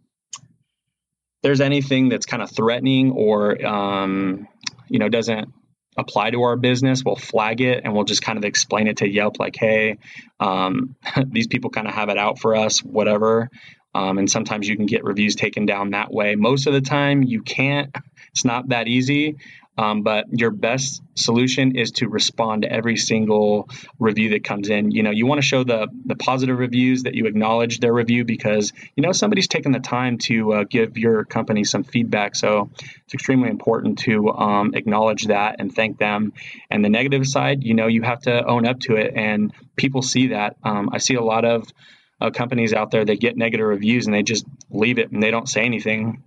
there's 1.42 1.61
anything 1.61 2.09
that's 2.09 2.26
kind 2.26 2.42
of 2.42 2.50
threatening 2.50 3.12
or 3.12 3.64
um, 3.64 4.49
you 4.88 4.99
know 4.99 5.09
doesn't 5.09 5.52
apply 5.99 6.30
to 6.30 6.42
our 6.42 6.57
business, 6.57 7.04
we'll 7.04 7.16
flag 7.16 7.61
it 7.61 7.83
and 7.85 7.92
we'll 7.92 8.04
just 8.04 8.23
kind 8.23 8.38
of 8.38 8.45
explain 8.45 8.87
it 8.87 8.99
to 8.99 9.09
Yelp 9.09 9.38
like, 9.38 9.57
hey, 9.57 9.99
um, 10.40 10.95
these 11.26 11.49
people 11.49 11.71
kind 11.71 11.88
of 11.88 11.95
have 11.95 12.09
it 12.09 12.16
out 12.16 12.38
for 12.38 12.54
us, 12.54 12.78
whatever. 12.78 13.50
Um, 13.95 14.18
and 14.18 14.30
sometimes 14.30 14.68
you 14.68 14.76
can 14.76 14.87
get 14.87 15.02
reviews 15.02 15.35
taken 15.35 15.66
down 15.66 15.90
that 15.90 16.12
way. 16.12 16.37
Most 16.37 16.66
of 16.66 16.73
the 16.73 16.80
time, 16.80 17.23
you 17.23 17.42
can't. 17.42 17.95
It's 18.33 18.45
not 18.45 18.68
that 18.68 18.87
easy. 18.87 19.37
Um, 19.78 20.02
but 20.02 20.26
your 20.32 20.50
best 20.50 21.00
solution 21.14 21.76
is 21.76 21.92
to 21.92 22.08
respond 22.08 22.62
to 22.62 22.73
every 22.73 22.97
single 22.97 23.68
review 24.00 24.30
that 24.30 24.42
comes 24.42 24.68
in. 24.68 24.90
You 24.90 25.04
know, 25.04 25.11
you 25.11 25.25
want 25.25 25.40
to 25.40 25.47
show 25.47 25.62
the 25.62 25.87
the 26.04 26.16
positive 26.16 26.58
reviews 26.58 27.04
that 27.04 27.14
you 27.14 27.26
acknowledge 27.26 27.78
their 27.78 27.92
review 27.92 28.25
because 28.25 28.73
you 28.97 29.02
know 29.04 29.12
somebody's 29.12 29.47
taken 29.47 29.70
the 29.70 29.78
time 29.78 30.18
to 30.18 30.52
uh, 30.52 30.64
give 30.68 30.99
your 30.99 31.25
company 31.25 31.62
some 31.62 31.85
feedback. 31.85 32.35
So 32.35 32.70
it's 33.04 33.14
extremely 33.14 33.50
important 33.50 34.00
to 34.00 34.30
um, 34.30 34.75
acknowledge 34.75 35.26
that 35.26 35.56
and 35.61 35.73
thank 35.73 35.99
them. 35.99 36.32
And 36.70 36.85
the 36.85 36.90
negative 36.90 37.25
side, 37.26 37.62
you 37.62 37.75
know, 37.75 37.87
you 37.87 38.02
have 38.02 38.23
to 38.23 38.44
own 38.44 38.66
up 38.66 38.80
to 38.80 38.97
it, 38.97 39.14
and 39.14 39.52
people 39.76 40.02
see 40.02 40.28
that. 40.28 40.56
Um, 40.64 40.90
I 40.92 40.99
see 40.99 41.14
a 41.14 41.23
lot 41.23 41.44
of 41.44 41.73
uh, 42.20 42.30
companies 42.30 42.73
out 42.73 42.90
there 42.90 43.04
that 43.04 43.20
get 43.20 43.37
negative 43.37 43.66
reviews 43.66 44.06
and 44.06 44.14
they 44.14 44.25
just 44.25 44.44
leave 44.70 44.99
it 44.99 45.12
and 45.12 45.23
they 45.23 45.30
don't 45.30 45.49
say 45.49 45.62
anything 45.62 46.23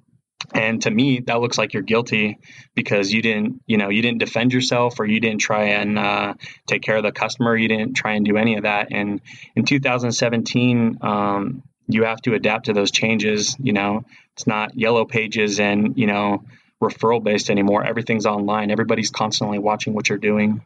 and 0.54 0.82
to 0.82 0.92
me 0.92 1.20
that 1.22 1.42
looks 1.42 1.58
like 1.58 1.74
you're 1.74 1.84
guilty 1.84 2.40
because 2.76 3.12
you 3.12 3.22
didn't 3.22 3.62
you 3.68 3.78
know 3.78 3.90
you 3.90 4.02
didn't 4.02 4.20
defend 4.20 4.54
yourself 4.54 5.00
or 5.00 5.06
you 5.06 5.20
didn't 5.20 5.42
try 5.42 5.64
and 5.66 6.00
uh, 6.00 6.34
take 6.68 6.82
care 6.82 6.98
of 6.98 7.04
the 7.04 7.12
customer. 7.12 7.56
You 7.56 7.68
didn't 7.68 7.94
try 7.94 8.14
and 8.14 8.26
do 8.26 8.38
any 8.38 8.56
of 8.56 8.64
that. 8.64 8.90
And 8.92 9.22
in 9.56 9.66
2017 9.66 10.98
um, 11.02 11.64
you 11.88 12.04
have 12.04 12.22
to 12.24 12.34
adapt 12.34 12.66
to 12.66 12.74
those 12.74 12.92
changes. 12.92 13.56
You 13.60 13.74
know 13.74 14.06
it's 14.34 14.48
not 14.48 14.78
yellow 14.78 15.06
pages 15.06 15.60
and 15.60 15.98
you 15.98 16.08
know 16.08 16.44
referral 16.82 17.24
based 17.24 17.50
anymore. 17.50 17.84
Everything's 17.84 18.26
online. 18.26 18.72
Everybody's 18.72 19.12
constantly 19.12 19.60
watching 19.60 19.94
what 19.94 20.10
you're 20.10 20.18
doing. 20.18 20.62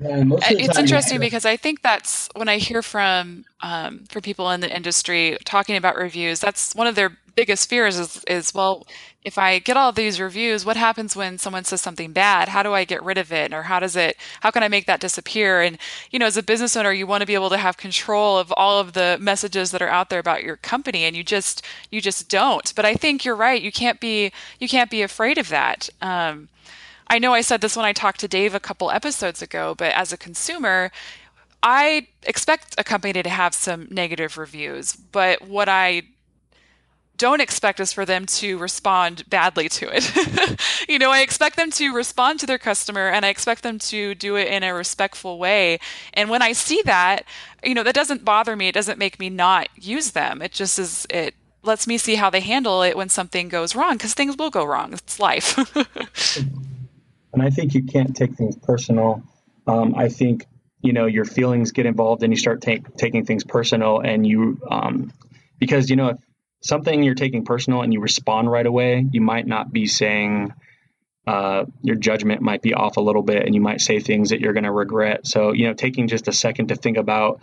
Yeah, 0.00 0.22
it's 0.42 0.78
interesting 0.78 1.18
because 1.18 1.44
I 1.44 1.56
think 1.56 1.82
that's 1.82 2.28
when 2.36 2.48
I 2.48 2.58
hear 2.58 2.82
from 2.82 3.44
um, 3.60 4.04
from 4.08 4.22
people 4.22 4.48
in 4.50 4.60
the 4.60 4.74
industry 4.74 5.36
talking 5.44 5.76
about 5.76 5.96
reviews. 5.96 6.38
That's 6.38 6.72
one 6.74 6.86
of 6.86 6.94
their 6.94 7.16
biggest 7.38 7.68
fears 7.70 7.96
is 8.00 8.24
is 8.26 8.52
well, 8.52 8.84
if 9.22 9.38
I 9.38 9.60
get 9.60 9.76
all 9.76 9.92
these 9.92 10.20
reviews, 10.20 10.66
what 10.66 10.76
happens 10.76 11.14
when 11.14 11.38
someone 11.38 11.62
says 11.62 11.80
something 11.80 12.10
bad? 12.12 12.48
How 12.48 12.64
do 12.64 12.74
I 12.74 12.82
get 12.84 13.00
rid 13.04 13.16
of 13.16 13.32
it, 13.32 13.54
or 13.54 13.62
how 13.62 13.78
does 13.78 13.94
it? 13.94 14.16
How 14.40 14.50
can 14.50 14.64
I 14.64 14.68
make 14.68 14.86
that 14.86 14.98
disappear? 14.98 15.62
And 15.62 15.78
you 16.10 16.18
know, 16.18 16.26
as 16.26 16.36
a 16.36 16.42
business 16.42 16.76
owner, 16.76 16.92
you 16.92 17.06
want 17.06 17.20
to 17.22 17.26
be 17.26 17.34
able 17.34 17.50
to 17.50 17.56
have 17.56 17.76
control 17.76 18.38
of 18.38 18.52
all 18.56 18.80
of 18.80 18.92
the 18.94 19.18
messages 19.20 19.70
that 19.70 19.80
are 19.80 19.88
out 19.88 20.10
there 20.10 20.18
about 20.18 20.42
your 20.42 20.56
company, 20.56 21.04
and 21.04 21.14
you 21.16 21.22
just 21.22 21.64
you 21.92 22.00
just 22.00 22.28
don't. 22.28 22.74
But 22.74 22.84
I 22.84 22.94
think 22.94 23.24
you're 23.24 23.36
right. 23.36 23.62
You 23.62 23.70
can't 23.70 24.00
be 24.00 24.32
you 24.58 24.68
can't 24.68 24.90
be 24.90 25.02
afraid 25.02 25.38
of 25.38 25.48
that. 25.50 25.88
Um, 26.02 26.48
I 27.06 27.20
know 27.20 27.34
I 27.34 27.42
said 27.42 27.60
this 27.60 27.76
when 27.76 27.86
I 27.86 27.92
talked 27.92 28.18
to 28.20 28.28
Dave 28.28 28.52
a 28.52 28.66
couple 28.68 28.90
episodes 28.90 29.42
ago, 29.42 29.76
but 29.78 29.92
as 29.92 30.12
a 30.12 30.16
consumer, 30.16 30.90
I 31.62 32.08
expect 32.24 32.74
a 32.78 32.82
company 32.82 33.22
to 33.22 33.28
have 33.30 33.54
some 33.54 33.86
negative 33.90 34.36
reviews, 34.36 34.96
but 35.12 35.42
what 35.42 35.68
I 35.68 36.02
don't 37.18 37.40
expect 37.40 37.80
is 37.80 37.92
for 37.92 38.06
them 38.06 38.24
to 38.26 38.56
respond 38.58 39.28
badly 39.28 39.68
to 39.68 39.90
it. 39.92 40.58
you 40.88 40.98
know, 40.98 41.10
I 41.10 41.20
expect 41.20 41.56
them 41.56 41.70
to 41.72 41.92
respond 41.92 42.40
to 42.40 42.46
their 42.46 42.58
customer 42.58 43.08
and 43.08 43.26
I 43.26 43.28
expect 43.28 43.62
them 43.62 43.78
to 43.80 44.14
do 44.14 44.36
it 44.36 44.48
in 44.48 44.62
a 44.62 44.72
respectful 44.72 45.38
way. 45.38 45.80
And 46.14 46.30
when 46.30 46.40
I 46.40 46.52
see 46.52 46.80
that, 46.84 47.24
you 47.62 47.74
know, 47.74 47.82
that 47.82 47.94
doesn't 47.94 48.24
bother 48.24 48.56
me. 48.56 48.68
It 48.68 48.74
doesn't 48.74 48.98
make 48.98 49.18
me 49.18 49.28
not 49.28 49.68
use 49.74 50.12
them. 50.12 50.40
It 50.40 50.52
just 50.52 50.78
is, 50.78 51.06
it 51.10 51.34
lets 51.62 51.86
me 51.86 51.98
see 51.98 52.14
how 52.14 52.30
they 52.30 52.40
handle 52.40 52.82
it 52.82 52.96
when 52.96 53.08
something 53.08 53.48
goes 53.48 53.74
wrong 53.74 53.94
because 53.94 54.14
things 54.14 54.36
will 54.36 54.50
go 54.50 54.64
wrong. 54.64 54.92
It's 54.94 55.20
life. 55.20 55.58
And 57.32 57.42
I 57.42 57.50
think 57.50 57.74
you 57.74 57.82
can't 57.82 58.16
take 58.16 58.34
things 58.34 58.56
personal. 58.56 59.22
Um, 59.66 59.94
I 59.94 60.08
think 60.08 60.46
you 60.82 60.92
know 60.92 61.06
your 61.06 61.24
feelings 61.24 61.72
get 61.72 61.86
involved 61.86 62.22
and 62.22 62.32
you 62.32 62.36
start 62.36 62.62
take, 62.62 62.96
taking 62.96 63.24
things 63.24 63.44
personal 63.44 64.00
and 64.00 64.26
you 64.26 64.60
um, 64.70 65.12
because 65.58 65.90
you 65.90 65.96
know 65.96 66.08
if 66.08 66.18
something 66.60 67.02
you're 67.02 67.14
taking 67.14 67.44
personal 67.44 67.82
and 67.82 67.92
you 67.92 68.00
respond 68.00 68.50
right 68.50 68.66
away 68.66 69.06
you 69.12 69.20
might 69.20 69.46
not 69.46 69.72
be 69.72 69.86
saying 69.86 70.52
uh, 71.28 71.66
your 71.82 71.96
judgment 71.96 72.40
might 72.40 72.62
be 72.62 72.72
off 72.72 72.96
a 72.96 73.02
little 73.02 73.22
bit 73.22 73.44
and 73.44 73.54
you 73.54 73.60
might 73.60 73.82
say 73.82 74.00
things 74.00 74.30
that 74.30 74.40
you're 74.40 74.54
going 74.54 74.64
to 74.64 74.72
regret. 74.72 75.26
So 75.26 75.52
you 75.52 75.66
know 75.66 75.74
taking 75.74 76.08
just 76.08 76.26
a 76.26 76.32
second 76.32 76.68
to 76.68 76.74
think 76.74 76.96
about 76.96 77.42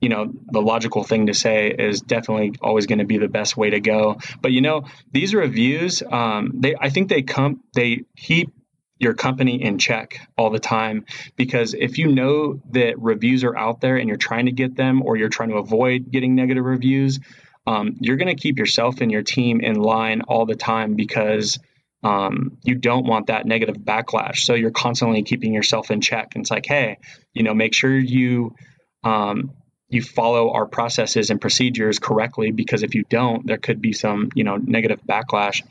you 0.00 0.08
know 0.08 0.32
the 0.50 0.60
logical 0.60 1.04
thing 1.04 1.26
to 1.26 1.34
say 1.34 1.68
is 1.70 2.00
definitely 2.00 2.54
always 2.60 2.86
going 2.86 2.98
to 2.98 3.04
be 3.04 3.18
the 3.18 3.28
best 3.28 3.56
way 3.56 3.70
to 3.70 3.78
go. 3.78 4.18
But 4.42 4.50
you 4.50 4.62
know 4.62 4.86
these 5.12 5.32
reviews 5.32 6.02
um, 6.10 6.50
they 6.54 6.74
i 6.80 6.90
think 6.90 7.08
they 7.08 7.22
come 7.22 7.62
they 7.74 8.02
keep 8.16 8.52
your 8.98 9.14
company 9.14 9.62
in 9.62 9.78
check 9.78 10.18
all 10.36 10.50
the 10.50 10.58
time 10.58 11.04
because 11.36 11.74
if 11.74 11.98
you 11.98 12.08
know 12.08 12.60
that 12.70 12.98
reviews 12.98 13.44
are 13.44 13.56
out 13.56 13.80
there 13.80 13.96
and 13.96 14.08
you're 14.08 14.16
trying 14.16 14.46
to 14.46 14.52
get 14.52 14.74
them 14.74 15.02
or 15.02 15.16
you're 15.16 15.28
trying 15.28 15.50
to 15.50 15.56
avoid 15.56 16.10
getting 16.10 16.34
negative 16.34 16.64
reviews 16.64 17.20
um, 17.66 17.96
you're 18.00 18.16
going 18.16 18.34
to 18.34 18.40
keep 18.40 18.58
yourself 18.58 19.00
and 19.00 19.10
your 19.10 19.22
team 19.22 19.60
in 19.60 19.76
line 19.76 20.22
all 20.22 20.46
the 20.46 20.54
time 20.54 20.94
because 20.94 21.58
um, 22.02 22.58
you 22.62 22.74
don't 22.74 23.06
want 23.06 23.28
that 23.28 23.46
negative 23.46 23.76
backlash. 23.76 24.38
So 24.38 24.54
you're 24.54 24.70
constantly 24.70 25.22
keeping 25.22 25.54
yourself 25.54 25.90
in 25.90 26.00
check. 26.00 26.32
And 26.34 26.42
it's 26.42 26.50
like 26.50 26.66
hey 26.66 26.98
you 27.32 27.42
know 27.42 27.54
make 27.54 27.74
sure 27.74 27.96
you 27.96 28.54
um, 29.02 29.52
you 29.88 30.02
follow 30.02 30.52
our 30.52 30.66
processes 30.66 31.30
and 31.30 31.40
procedures 31.40 31.98
correctly 31.98 32.50
because 32.50 32.82
if 32.82 32.94
you 32.94 33.04
don't 33.08 33.46
there 33.46 33.58
could 33.58 33.80
be 33.80 33.92
some 33.92 34.30
you 34.34 34.44
know 34.44 34.56
negative 34.56 35.00
backlash. 35.08 35.62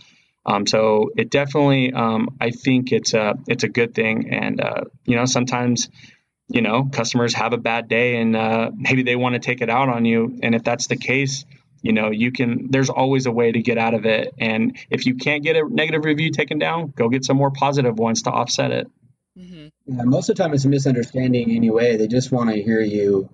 Um, 0.45 0.67
so 0.67 1.11
it 1.15 1.29
definitely, 1.29 1.93
um, 1.93 2.35
I 2.39 2.51
think 2.51 2.91
it's 2.91 3.13
a 3.13 3.35
it's 3.47 3.63
a 3.63 3.69
good 3.69 3.95
thing, 3.95 4.29
and 4.33 4.59
uh, 4.59 4.83
you 5.05 5.15
know 5.15 5.25
sometimes 5.25 5.89
you 6.49 6.61
know 6.61 6.89
customers 6.91 7.33
have 7.35 7.53
a 7.53 7.57
bad 7.57 7.87
day 7.87 8.17
and 8.17 8.35
uh, 8.35 8.71
maybe 8.75 9.03
they 9.03 9.15
want 9.15 9.35
to 9.35 9.39
take 9.39 9.61
it 9.61 9.69
out 9.69 9.89
on 9.89 10.05
you, 10.05 10.37
and 10.43 10.53
if 10.53 10.63
that's 10.63 10.87
the 10.87 10.97
case, 10.97 11.45
you 11.83 11.93
know 11.93 12.09
you 12.09 12.31
can. 12.31 12.71
There's 12.71 12.89
always 12.89 13.27
a 13.27 13.31
way 13.31 13.51
to 13.51 13.61
get 13.61 13.77
out 13.77 13.93
of 13.93 14.05
it, 14.07 14.33
and 14.39 14.75
if 14.89 15.05
you 15.05 15.15
can't 15.15 15.43
get 15.43 15.55
a 15.55 15.67
negative 15.69 16.05
review 16.05 16.31
taken 16.31 16.57
down, 16.57 16.93
go 16.95 17.09
get 17.09 17.23
some 17.23 17.37
more 17.37 17.51
positive 17.51 17.99
ones 17.99 18.23
to 18.23 18.31
offset 18.31 18.71
it. 18.71 18.87
Mm-hmm. 19.37 19.67
Yeah, 19.85 20.03
most 20.05 20.29
of 20.29 20.35
the 20.35 20.43
time 20.43 20.53
it's 20.53 20.65
a 20.65 20.69
misunderstanding 20.69 21.51
anyway. 21.51 21.97
They 21.97 22.07
just 22.07 22.31
want 22.31 22.49
to 22.49 22.63
hear 22.63 22.81
you, 22.81 23.29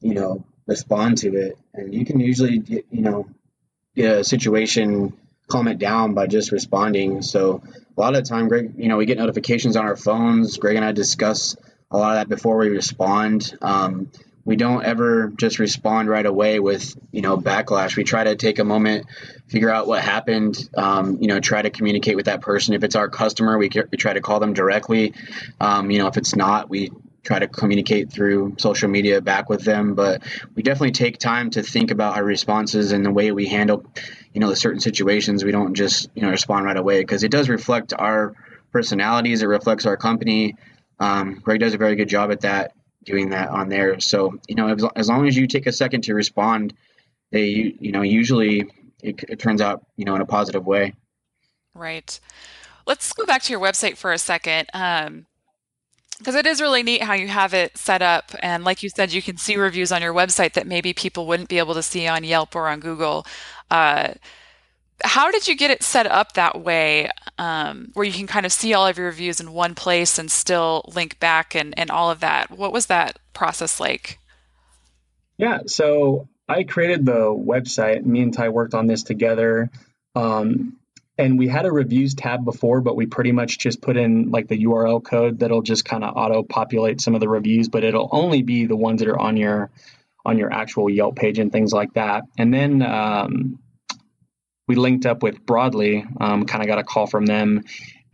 you 0.00 0.14
know, 0.14 0.44
respond 0.66 1.18
to 1.18 1.34
it, 1.36 1.56
and 1.72 1.94
you 1.94 2.04
can 2.04 2.20
usually 2.20 2.58
get, 2.58 2.84
you 2.90 3.00
know 3.00 3.26
get 3.94 4.18
a 4.18 4.24
situation 4.24 5.12
calm 5.48 5.68
it 5.68 5.78
down 5.78 6.14
by 6.14 6.26
just 6.26 6.52
responding. 6.52 7.22
So 7.22 7.62
a 7.96 8.00
lot 8.00 8.16
of 8.16 8.24
the 8.24 8.28
time, 8.28 8.48
Greg, 8.48 8.72
you 8.76 8.88
know, 8.88 8.96
we 8.96 9.06
get 9.06 9.18
notifications 9.18 9.76
on 9.76 9.84
our 9.84 9.96
phones. 9.96 10.56
Greg 10.56 10.76
and 10.76 10.84
I 10.84 10.92
discuss 10.92 11.56
a 11.90 11.98
lot 11.98 12.16
of 12.16 12.20
that 12.20 12.28
before 12.34 12.56
we 12.56 12.68
respond. 12.70 13.54
Um, 13.60 14.10
we 14.44 14.56
don't 14.56 14.84
ever 14.84 15.28
just 15.36 15.58
respond 15.58 16.08
right 16.08 16.26
away 16.26 16.58
with 16.58 16.96
you 17.12 17.22
know 17.22 17.36
backlash. 17.36 17.96
We 17.96 18.04
try 18.04 18.24
to 18.24 18.36
take 18.36 18.58
a 18.58 18.64
moment 18.64 19.06
figure 19.46 19.70
out 19.70 19.86
what 19.86 20.02
happened 20.02 20.68
um, 20.76 21.18
you 21.20 21.28
know 21.28 21.40
try 21.40 21.62
to 21.62 21.70
communicate 21.70 22.16
with 22.16 22.26
that 22.26 22.40
person. 22.40 22.74
If 22.74 22.84
it's 22.84 22.96
our 22.96 23.08
customer 23.08 23.58
we, 23.58 23.70
we 23.90 23.98
try 23.98 24.12
to 24.12 24.20
call 24.20 24.40
them 24.40 24.54
directly. 24.54 25.14
Um, 25.60 25.90
you 25.90 25.98
know 25.98 26.08
if 26.08 26.16
it's 26.16 26.34
not 26.34 26.68
we 26.68 26.90
try 27.22 27.38
to 27.38 27.46
communicate 27.46 28.10
through 28.10 28.56
social 28.58 28.88
media 28.88 29.20
back 29.20 29.48
with 29.48 29.62
them. 29.62 29.94
But 29.94 30.22
we 30.54 30.62
definitely 30.62 30.90
take 30.90 31.18
time 31.18 31.50
to 31.50 31.62
think 31.62 31.92
about 31.92 32.16
our 32.16 32.24
responses 32.24 32.90
and 32.90 33.06
the 33.06 33.12
way 33.12 33.30
we 33.30 33.46
handle 33.46 33.84
you 34.32 34.40
know 34.40 34.48
the 34.48 34.56
certain 34.56 34.80
situations. 34.80 35.44
We 35.44 35.52
don't 35.52 35.74
just 35.74 36.10
you 36.14 36.22
know 36.22 36.30
respond 36.30 36.64
right 36.64 36.76
away 36.76 37.00
because 37.00 37.22
it 37.22 37.30
does 37.30 37.48
reflect 37.48 37.92
our 37.96 38.34
personalities. 38.72 39.42
It 39.42 39.46
reflects 39.46 39.86
our 39.86 39.96
company. 39.96 40.56
Um, 40.98 41.34
greg 41.34 41.60
does 41.60 41.74
a 41.74 41.78
very 41.78 41.96
good 41.96 42.08
job 42.08 42.30
at 42.30 42.42
that 42.42 42.74
doing 43.04 43.30
that 43.30 43.48
on 43.48 43.68
there. 43.68 44.00
So 44.00 44.38
you 44.48 44.54
know, 44.54 44.68
as, 44.68 44.84
as 44.96 45.08
long 45.08 45.26
as 45.26 45.36
you 45.36 45.46
take 45.46 45.66
a 45.66 45.72
second 45.72 46.02
to 46.02 46.14
respond, 46.14 46.74
they 47.30 47.74
you 47.78 47.92
know 47.92 48.02
usually 48.02 48.70
it, 49.02 49.24
it 49.28 49.38
turns 49.38 49.60
out 49.60 49.86
you 49.96 50.04
know 50.04 50.14
in 50.14 50.20
a 50.20 50.26
positive 50.26 50.66
way. 50.66 50.94
Right. 51.74 52.18
Let's 52.86 53.12
go 53.12 53.24
back 53.24 53.42
to 53.42 53.52
your 53.52 53.60
website 53.60 53.96
for 53.96 54.12
a 54.12 54.18
second. 54.18 54.68
Um, 54.74 55.26
because 56.18 56.36
it 56.36 56.46
is 56.46 56.60
really 56.60 56.84
neat 56.84 57.02
how 57.02 57.14
you 57.14 57.26
have 57.26 57.52
it 57.52 57.76
set 57.76 58.00
up. 58.00 58.30
And 58.40 58.62
like 58.62 58.84
you 58.84 58.88
said, 58.88 59.12
you 59.12 59.20
can 59.20 59.36
see 59.36 59.56
reviews 59.56 59.90
on 59.90 60.02
your 60.02 60.14
website 60.14 60.52
that 60.52 60.68
maybe 60.68 60.92
people 60.92 61.26
wouldn't 61.26 61.48
be 61.48 61.58
able 61.58 61.74
to 61.74 61.82
see 61.82 62.06
on 62.06 62.22
Yelp 62.22 62.54
or 62.54 62.68
on 62.68 62.78
Google. 62.78 63.26
Uh, 63.72 64.14
how 65.04 65.30
did 65.30 65.48
you 65.48 65.56
get 65.56 65.70
it 65.70 65.82
set 65.82 66.06
up 66.06 66.32
that 66.34 66.60
way 66.60 67.08
um, 67.38 67.90
where 67.94 68.04
you 68.04 68.12
can 68.12 68.26
kind 68.26 68.46
of 68.46 68.52
see 68.52 68.74
all 68.74 68.86
of 68.86 68.98
your 68.98 69.06
reviews 69.06 69.40
in 69.40 69.52
one 69.52 69.74
place 69.74 70.18
and 70.18 70.30
still 70.30 70.84
link 70.94 71.18
back 71.20 71.54
and, 71.54 71.78
and 71.78 71.90
all 71.90 72.10
of 72.10 72.20
that? 72.20 72.50
What 72.50 72.72
was 72.72 72.86
that 72.86 73.18
process 73.32 73.80
like? 73.80 74.18
Yeah 75.38 75.60
so 75.66 76.28
i 76.48 76.64
created 76.64 77.06
the 77.06 77.26
website. 77.32 78.04
Me 78.04 78.20
and 78.20 78.34
ty 78.34 78.48
worked 78.48 78.74
on 78.74 78.86
this 78.86 79.02
together. 79.02 79.70
Um, 80.14 80.78
and 81.18 81.38
we 81.38 81.46
had 81.48 81.66
a 81.66 81.72
reviews 81.72 82.14
tab 82.14 82.44
before 82.44 82.80
but 82.80 82.96
we 82.96 83.06
pretty 83.06 83.32
much 83.32 83.58
just 83.58 83.80
put 83.80 83.96
in 83.96 84.30
like 84.30 84.48
the 84.48 84.64
url 84.64 85.02
code 85.02 85.38
that'll 85.38 85.62
just 85.62 85.84
kind 85.84 86.04
of 86.04 86.16
auto 86.16 86.42
populate 86.42 87.00
some 87.00 87.14
of 87.14 87.20
the 87.20 87.28
reviews 87.28 87.68
but 87.68 87.84
it'll 87.84 88.08
only 88.12 88.42
be 88.42 88.64
the 88.64 88.76
ones 88.76 89.00
that 89.00 89.08
are 89.08 89.18
on 89.18 89.36
your 89.36 89.70
on 90.24 90.38
your 90.38 90.52
actual 90.52 90.88
yelp 90.88 91.16
page 91.16 91.38
and 91.38 91.50
things 91.50 91.72
like 91.72 91.94
that. 91.94 92.24
And 92.38 92.52
then 92.52 92.82
um, 92.82 93.58
we 94.72 94.76
linked 94.76 95.04
up 95.04 95.22
with 95.22 95.44
Broadly, 95.44 96.02
um, 96.18 96.46
kind 96.46 96.62
of 96.62 96.66
got 96.66 96.78
a 96.78 96.82
call 96.82 97.06
from 97.06 97.26
them, 97.26 97.64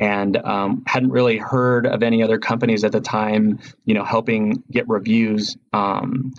and 0.00 0.36
um, 0.36 0.82
hadn't 0.88 1.10
really 1.10 1.38
heard 1.38 1.86
of 1.86 2.02
any 2.02 2.24
other 2.24 2.38
companies 2.38 2.82
at 2.82 2.90
the 2.90 3.00
time, 3.00 3.60
you 3.84 3.94
know, 3.94 4.02
helping 4.02 4.64
get 4.68 4.88
reviews. 4.88 5.56
Um, 5.72 6.34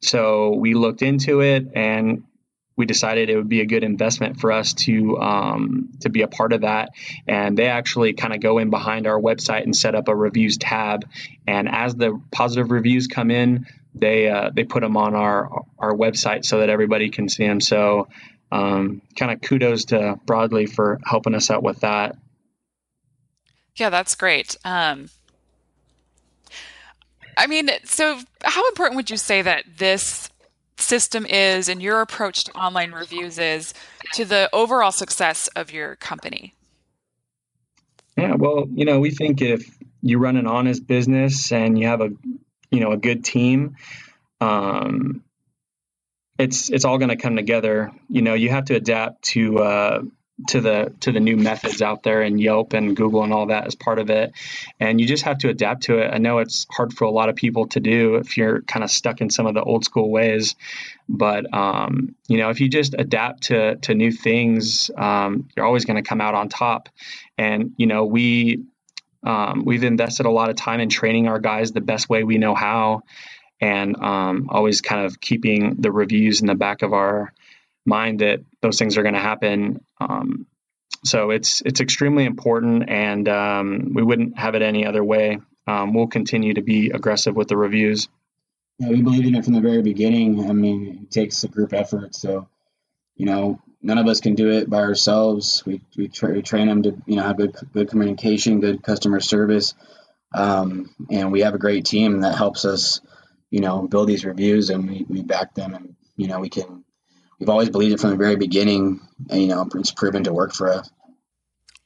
so 0.00 0.54
we 0.54 0.74
looked 0.74 1.02
into 1.02 1.40
it 1.40 1.72
and 1.74 2.22
we 2.76 2.86
decided 2.86 3.30
it 3.30 3.36
would 3.36 3.48
be 3.48 3.62
a 3.62 3.66
good 3.66 3.82
investment 3.82 4.38
for 4.38 4.52
us 4.52 4.74
to 4.74 5.18
um, 5.18 5.90
to 6.02 6.08
be 6.08 6.22
a 6.22 6.28
part 6.28 6.52
of 6.52 6.60
that. 6.60 6.90
And 7.26 7.58
they 7.58 7.66
actually 7.66 8.12
kind 8.12 8.32
of 8.32 8.40
go 8.40 8.58
in 8.58 8.70
behind 8.70 9.08
our 9.08 9.20
website 9.20 9.64
and 9.64 9.74
set 9.74 9.96
up 9.96 10.06
a 10.06 10.14
reviews 10.14 10.56
tab. 10.56 11.04
And 11.48 11.68
as 11.68 11.96
the 11.96 12.20
positive 12.30 12.70
reviews 12.70 13.08
come 13.08 13.32
in, 13.32 13.66
they 13.92 14.28
uh, 14.28 14.50
they 14.54 14.62
put 14.62 14.82
them 14.82 14.96
on 14.96 15.16
our 15.16 15.64
our 15.80 15.92
website 15.92 16.44
so 16.44 16.60
that 16.60 16.70
everybody 16.70 17.10
can 17.10 17.28
see 17.28 17.44
them. 17.44 17.60
So 17.60 18.06
um, 18.50 19.02
kind 19.16 19.32
of 19.32 19.40
kudos 19.40 19.86
to 19.86 20.18
Broadly 20.26 20.66
for 20.66 20.98
helping 21.04 21.34
us 21.34 21.50
out 21.50 21.62
with 21.62 21.80
that. 21.80 22.16
Yeah, 23.76 23.90
that's 23.90 24.14
great. 24.14 24.56
Um, 24.64 25.08
I 27.36 27.46
mean, 27.46 27.70
so 27.84 28.18
how 28.42 28.66
important 28.68 28.96
would 28.96 29.10
you 29.10 29.16
say 29.16 29.42
that 29.42 29.64
this 29.76 30.28
system 30.76 31.26
is 31.26 31.68
and 31.68 31.82
your 31.82 32.00
approach 32.00 32.44
to 32.44 32.52
online 32.52 32.92
reviews 32.92 33.38
is 33.38 33.74
to 34.14 34.24
the 34.24 34.48
overall 34.52 34.92
success 34.92 35.48
of 35.48 35.72
your 35.72 35.96
company? 35.96 36.54
Yeah, 38.16 38.34
well, 38.34 38.66
you 38.72 38.84
know, 38.84 38.98
we 38.98 39.10
think 39.10 39.40
if 39.40 39.70
you 40.02 40.18
run 40.18 40.36
an 40.36 40.48
honest 40.48 40.86
business 40.86 41.52
and 41.52 41.78
you 41.78 41.86
have 41.86 42.00
a, 42.00 42.10
you 42.70 42.80
know, 42.80 42.90
a 42.90 42.96
good 42.96 43.24
team, 43.24 43.76
um, 44.40 45.22
it's 46.38 46.70
it's 46.70 46.84
all 46.84 46.98
going 46.98 47.10
to 47.10 47.16
come 47.16 47.36
together. 47.36 47.90
You 48.08 48.22
know, 48.22 48.34
you 48.34 48.50
have 48.50 48.66
to 48.66 48.76
adapt 48.76 49.22
to 49.30 49.58
uh, 49.58 50.02
to 50.48 50.60
the 50.60 50.94
to 51.00 51.10
the 51.10 51.18
new 51.18 51.36
methods 51.36 51.82
out 51.82 52.04
there 52.04 52.22
and 52.22 52.40
Yelp 52.40 52.72
and 52.72 52.96
Google 52.96 53.24
and 53.24 53.32
all 53.32 53.46
that 53.46 53.66
as 53.66 53.74
part 53.74 53.98
of 53.98 54.08
it, 54.08 54.32
and 54.78 55.00
you 55.00 55.06
just 55.06 55.24
have 55.24 55.38
to 55.38 55.48
adapt 55.48 55.84
to 55.84 55.98
it. 55.98 56.10
I 56.12 56.18
know 56.18 56.38
it's 56.38 56.66
hard 56.70 56.92
for 56.92 57.04
a 57.04 57.10
lot 57.10 57.28
of 57.28 57.34
people 57.34 57.66
to 57.68 57.80
do 57.80 58.16
if 58.16 58.36
you're 58.36 58.62
kind 58.62 58.84
of 58.84 58.90
stuck 58.90 59.20
in 59.20 59.30
some 59.30 59.46
of 59.46 59.54
the 59.54 59.62
old 59.62 59.84
school 59.84 60.10
ways, 60.10 60.54
but 61.08 61.52
um, 61.52 62.14
you 62.28 62.38
know, 62.38 62.50
if 62.50 62.60
you 62.60 62.68
just 62.68 62.94
adapt 62.96 63.44
to 63.44 63.76
to 63.76 63.94
new 63.94 64.12
things, 64.12 64.90
um, 64.96 65.48
you're 65.56 65.66
always 65.66 65.84
going 65.84 66.02
to 66.02 66.08
come 66.08 66.20
out 66.20 66.34
on 66.34 66.48
top. 66.48 66.88
And 67.36 67.72
you 67.76 67.88
know, 67.88 68.04
we 68.04 68.64
um, 69.24 69.64
we've 69.64 69.82
invested 69.82 70.26
a 70.26 70.30
lot 70.30 70.50
of 70.50 70.56
time 70.56 70.78
in 70.78 70.88
training 70.88 71.26
our 71.26 71.40
guys 71.40 71.72
the 71.72 71.80
best 71.80 72.08
way 72.08 72.22
we 72.22 72.38
know 72.38 72.54
how 72.54 73.02
and 73.60 73.96
um, 73.96 74.48
always 74.50 74.80
kind 74.80 75.06
of 75.06 75.20
keeping 75.20 75.76
the 75.80 75.90
reviews 75.90 76.40
in 76.40 76.46
the 76.46 76.54
back 76.54 76.82
of 76.82 76.92
our 76.92 77.32
mind 77.84 78.20
that 78.20 78.40
those 78.60 78.78
things 78.78 78.96
are 78.96 79.02
going 79.02 79.14
to 79.14 79.20
happen. 79.20 79.84
Um, 80.00 80.46
so 81.04 81.30
it's 81.30 81.62
it's 81.62 81.80
extremely 81.80 82.24
important, 82.24 82.88
and 82.88 83.28
um, 83.28 83.92
we 83.94 84.02
wouldn't 84.02 84.38
have 84.38 84.54
it 84.54 84.62
any 84.62 84.84
other 84.86 85.02
way. 85.02 85.38
Um, 85.66 85.94
we'll 85.94 86.08
continue 86.08 86.54
to 86.54 86.62
be 86.62 86.90
aggressive 86.90 87.36
with 87.36 87.48
the 87.48 87.56
reviews. 87.56 88.08
Yeah, 88.78 88.90
we 88.90 89.02
believe 89.02 89.26
in 89.26 89.34
it 89.34 89.44
from 89.44 89.54
the 89.54 89.60
very 89.60 89.82
beginning. 89.82 90.48
I 90.48 90.52
mean, 90.52 91.00
it 91.02 91.10
takes 91.10 91.42
a 91.44 91.48
group 91.48 91.72
effort. 91.72 92.14
So, 92.14 92.48
you 93.16 93.26
know, 93.26 93.60
none 93.82 93.98
of 93.98 94.06
us 94.06 94.20
can 94.20 94.34
do 94.34 94.50
it 94.50 94.70
by 94.70 94.78
ourselves. 94.78 95.64
We 95.66 95.80
we, 95.96 96.08
tra- 96.08 96.32
we 96.32 96.42
train 96.42 96.68
them 96.68 96.82
to 96.84 96.96
you 97.06 97.16
know 97.16 97.22
have 97.22 97.36
good 97.36 97.56
good 97.72 97.88
communication, 97.88 98.60
good 98.60 98.82
customer 98.82 99.20
service, 99.20 99.74
um, 100.34 100.94
and 101.10 101.32
we 101.32 101.40
have 101.40 101.54
a 101.54 101.58
great 101.58 101.84
team 101.84 102.20
that 102.20 102.36
helps 102.36 102.64
us 102.64 103.00
you 103.50 103.60
know, 103.60 103.86
build 103.86 104.08
these 104.08 104.24
reviews 104.24 104.70
and 104.70 104.88
we, 104.88 105.06
we 105.08 105.22
back 105.22 105.54
them 105.54 105.74
and, 105.74 105.94
you 106.16 106.28
know, 106.28 106.40
we 106.40 106.48
can, 106.48 106.84
we've 107.38 107.48
always 107.48 107.70
believed 107.70 107.94
it 107.94 108.00
from 108.00 108.10
the 108.10 108.16
very 108.16 108.36
beginning 108.36 109.00
and, 109.30 109.40
you 109.40 109.48
know, 109.48 109.68
it's 109.74 109.90
proven 109.90 110.24
to 110.24 110.32
work 110.32 110.52
for 110.52 110.72
us. 110.72 110.90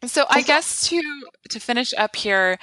So 0.04 0.24
I 0.28 0.42
guess 0.42 0.88
to, 0.88 1.00
to 1.50 1.60
finish 1.60 1.94
up 1.96 2.16
here, 2.16 2.58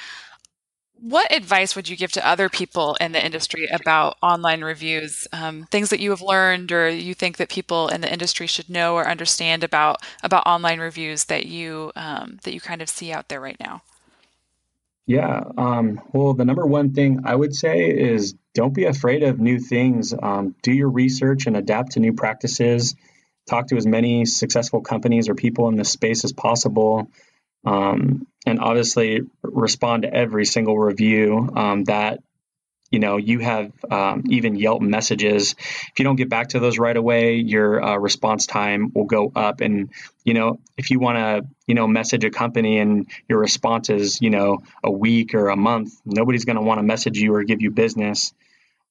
what 1.02 1.34
advice 1.34 1.76
would 1.76 1.88
you 1.88 1.96
give 1.96 2.12
to 2.14 2.28
other 2.28 2.50
people 2.50 2.98
in 3.00 3.14
the 3.14 3.26
industry 3.26 3.68
about 3.72 4.18
online 4.22 4.62
reviews? 4.62 5.28
Um, 5.32 5.66
things 5.72 5.92
that 5.92 6.02
you 6.02 6.10
have 6.10 6.22
learned, 6.22 6.74
or 6.74 6.90
you 6.90 7.14
think 7.14 7.38
that 7.38 7.48
people 7.50 7.88
in 7.88 8.02
the 8.02 8.12
industry 8.12 8.48
should 8.48 8.70
know 8.70 8.96
or 8.96 9.08
understand 9.08 9.64
about 9.64 9.98
about 10.24 10.46
online 10.46 10.80
reviews 10.80 11.26
that 11.26 11.46
you 11.46 11.94
um, 11.96 12.40
that 12.44 12.54
you 12.54 12.60
kind 12.60 12.82
of 12.82 12.90
see 12.90 13.14
out 13.14 13.30
there 13.30 13.40
right 13.40 13.60
now? 13.62 13.82
Yeah. 15.06 15.44
Um, 15.58 16.02
well, 16.12 16.34
the 16.34 16.46
number 16.46 16.66
one 16.66 16.94
thing 16.94 17.22
I 17.24 17.34
would 17.34 17.56
say 17.56 17.90
is 17.90 18.36
don't 18.54 18.74
be 18.74 18.86
afraid 18.86 19.24
of 19.24 19.40
new 19.40 19.60
things. 19.60 20.14
Um, 20.14 20.56
do 20.62 20.72
your 20.72 20.90
research 20.90 21.48
and 21.48 21.56
adapt 21.56 21.94
to 21.94 22.00
new 22.00 22.14
practices. 22.14 22.96
Talk 23.48 23.68
to 23.68 23.78
as 23.78 23.86
many 23.86 24.26
successful 24.26 24.82
companies 24.82 25.30
or 25.30 25.36
people 25.36 25.68
in 25.70 25.76
this 25.76 25.90
space 25.92 26.24
as 26.24 26.34
possible. 26.34 27.10
Um, 27.66 28.28
and 28.46 28.60
obviously 28.60 29.22
respond 29.44 30.04
to 30.04 30.14
every 30.14 30.46
single 30.46 30.78
review 30.78 31.50
um, 31.56 31.84
that 31.86 32.24
you 32.92 33.00
know 33.00 33.18
you 33.18 33.40
have 33.40 33.72
um, 33.90 34.24
even 34.30 34.56
yelp 34.56 34.82
messages. 34.82 35.56
If 35.60 35.94
you 35.98 36.04
don't 36.06 36.16
get 36.16 36.30
back 36.30 36.50
to 36.50 36.60
those 36.60 36.80
right 36.80 36.96
away 36.96 37.36
your 37.36 37.84
uh, 37.84 37.98
response 37.98 38.48
time 38.48 38.92
will 38.94 39.06
go 39.06 39.32
up. 39.36 39.62
And 39.62 39.92
you 40.24 40.34
know 40.34 40.60
if 40.78 40.92
you 40.92 41.00
want 41.00 41.18
to 41.18 41.50
you 41.68 41.76
know 41.76 41.88
message 41.88 42.24
a 42.24 42.30
company 42.30 42.80
and 42.80 43.08
your 43.28 43.40
response 43.40 43.90
is 43.90 44.22
you 44.22 44.30
know 44.30 44.60
a 44.84 44.92
week 44.92 45.34
or 45.34 45.50
a 45.50 45.56
month 45.56 45.94
nobody's 46.06 46.46
going 46.46 46.56
to 46.56 46.62
want 46.62 46.80
to 46.80 46.84
message 46.84 47.18
you 47.18 47.34
or 47.36 47.44
give 47.44 47.62
you 47.62 47.72
business. 47.72 48.34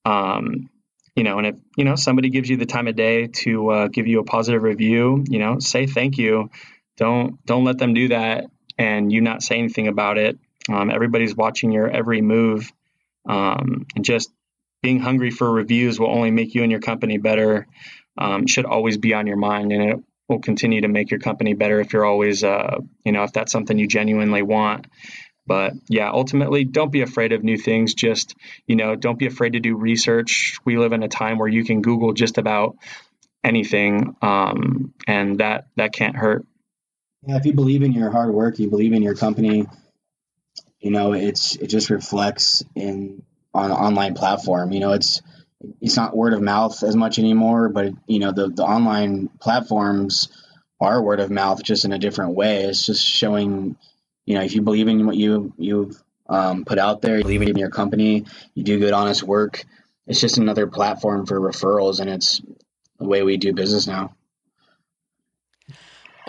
Um, 0.04 0.70
you 1.16 1.24
know 1.24 1.38
and 1.38 1.46
if 1.48 1.56
you 1.76 1.84
know 1.84 1.96
somebody 1.96 2.30
gives 2.30 2.48
you 2.48 2.56
the 2.56 2.66
time 2.66 2.86
of 2.86 2.94
day 2.94 3.26
to 3.26 3.70
uh, 3.70 3.88
give 3.88 4.06
you 4.06 4.20
a 4.20 4.24
positive 4.24 4.62
review 4.62 5.24
you 5.28 5.38
know 5.38 5.58
say 5.58 5.86
thank 5.86 6.18
you. 6.18 6.50
Don't 6.96 7.44
don't 7.46 7.64
let 7.64 7.78
them 7.78 7.94
do 7.94 8.08
that 8.08 8.46
and 8.78 9.12
you 9.12 9.20
not 9.20 9.42
say 9.42 9.58
anything 9.58 9.88
about 9.88 10.18
it. 10.18 10.38
Um, 10.68 10.90
everybody's 10.90 11.34
watching 11.34 11.72
your 11.72 11.88
every 11.88 12.20
move 12.20 12.72
um, 13.28 13.86
just 14.00 14.30
being 14.82 15.00
hungry 15.00 15.30
for 15.30 15.50
reviews 15.50 15.98
will 15.98 16.10
only 16.10 16.30
make 16.30 16.54
you 16.54 16.62
and 16.62 16.70
your 16.70 16.80
company 16.80 17.18
better. 17.18 17.66
Um, 18.16 18.46
should 18.46 18.64
always 18.64 18.96
be 18.96 19.14
on 19.14 19.26
your 19.28 19.36
mind, 19.36 19.72
and 19.72 19.82
it 19.90 19.96
will 20.28 20.40
continue 20.40 20.80
to 20.80 20.88
make 20.88 21.10
your 21.10 21.20
company 21.20 21.54
better 21.54 21.80
if 21.80 21.92
you're 21.92 22.04
always, 22.04 22.42
uh, 22.42 22.78
you 23.04 23.12
know, 23.12 23.22
if 23.22 23.32
that's 23.32 23.52
something 23.52 23.78
you 23.78 23.86
genuinely 23.86 24.42
want. 24.42 24.86
But 25.46 25.72
yeah, 25.88 26.10
ultimately, 26.10 26.64
don't 26.64 26.92
be 26.92 27.00
afraid 27.00 27.32
of 27.32 27.42
new 27.42 27.56
things. 27.56 27.94
Just, 27.94 28.34
you 28.66 28.76
know, 28.76 28.96
don't 28.96 29.18
be 29.18 29.26
afraid 29.26 29.54
to 29.54 29.60
do 29.60 29.76
research. 29.76 30.58
We 30.64 30.76
live 30.76 30.92
in 30.92 31.02
a 31.02 31.08
time 31.08 31.38
where 31.38 31.48
you 31.48 31.64
can 31.64 31.80
Google 31.80 32.12
just 32.12 32.36
about 32.36 32.76
anything, 33.42 34.16
um, 34.20 34.92
and 35.06 35.38
that 35.38 35.68
that 35.76 35.92
can't 35.92 36.16
hurt. 36.16 36.44
Yeah, 37.26 37.36
if 37.36 37.46
you 37.46 37.54
believe 37.54 37.82
in 37.82 37.92
your 37.92 38.10
hard 38.10 38.30
work, 38.30 38.58
you 38.58 38.68
believe 38.68 38.92
in 38.92 39.02
your 39.02 39.14
company, 39.14 39.66
you 40.80 40.90
know, 40.90 41.12
it's 41.12 41.56
it 41.56 41.66
just 41.68 41.90
reflects 41.90 42.64
in 42.74 43.22
on 43.54 43.70
an 43.70 43.76
online 43.76 44.14
platform. 44.14 44.72
You 44.72 44.80
know, 44.80 44.92
it's 44.92 45.22
it's 45.80 45.96
not 45.96 46.16
word 46.16 46.34
of 46.34 46.42
mouth 46.42 46.82
as 46.82 46.94
much 46.94 47.18
anymore, 47.18 47.68
but 47.68 47.92
you 48.06 48.20
know, 48.20 48.32
the 48.32 48.48
the 48.48 48.62
online 48.62 49.28
platforms 49.40 50.28
are 50.80 51.02
word 51.02 51.20
of 51.20 51.30
mouth 51.30 51.62
just 51.62 51.84
in 51.84 51.92
a 51.92 51.98
different 51.98 52.34
way. 52.34 52.62
It's 52.64 52.86
just 52.86 53.04
showing, 53.04 53.76
you 54.26 54.34
know, 54.34 54.42
if 54.42 54.54
you 54.54 54.62
believe 54.62 54.88
in 54.88 55.06
what 55.06 55.16
you 55.16 55.52
you've 55.58 56.00
um, 56.28 56.64
put 56.64 56.78
out 56.78 57.02
there, 57.02 57.16
you 57.16 57.24
believe 57.24 57.42
in 57.42 57.56
your 57.56 57.70
company, 57.70 58.26
you 58.54 58.62
do 58.62 58.78
good, 58.78 58.92
honest 58.92 59.22
work. 59.22 59.64
It's 60.06 60.20
just 60.20 60.38
another 60.38 60.66
platform 60.66 61.26
for 61.26 61.40
referrals, 61.40 62.00
and 62.00 62.08
it's 62.08 62.40
the 62.98 63.06
way 63.06 63.22
we 63.22 63.36
do 63.36 63.52
business 63.52 63.86
now. 63.86 64.14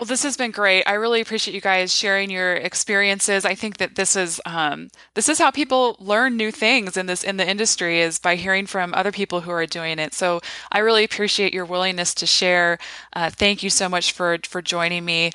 Well, 0.00 0.06
this 0.06 0.22
has 0.22 0.38
been 0.38 0.50
great. 0.50 0.84
I 0.84 0.94
really 0.94 1.20
appreciate 1.20 1.54
you 1.54 1.60
guys 1.60 1.94
sharing 1.94 2.30
your 2.30 2.54
experiences. 2.54 3.44
I 3.44 3.54
think 3.54 3.76
that 3.76 3.96
this 3.96 4.16
is 4.16 4.40
um, 4.46 4.88
this 5.12 5.28
is 5.28 5.38
how 5.38 5.50
people 5.50 5.94
learn 6.00 6.38
new 6.38 6.50
things 6.50 6.96
in 6.96 7.04
this 7.04 7.22
in 7.22 7.36
the 7.36 7.46
industry 7.46 8.00
is 8.00 8.18
by 8.18 8.36
hearing 8.36 8.64
from 8.64 8.94
other 8.94 9.12
people 9.12 9.42
who 9.42 9.50
are 9.50 9.66
doing 9.66 9.98
it. 9.98 10.14
So 10.14 10.40
I 10.72 10.78
really 10.78 11.04
appreciate 11.04 11.52
your 11.52 11.66
willingness 11.66 12.14
to 12.14 12.26
share. 12.26 12.78
Uh, 13.12 13.28
thank 13.28 13.62
you 13.62 13.68
so 13.68 13.90
much 13.90 14.12
for 14.12 14.38
for 14.44 14.62
joining 14.62 15.04
me. 15.04 15.32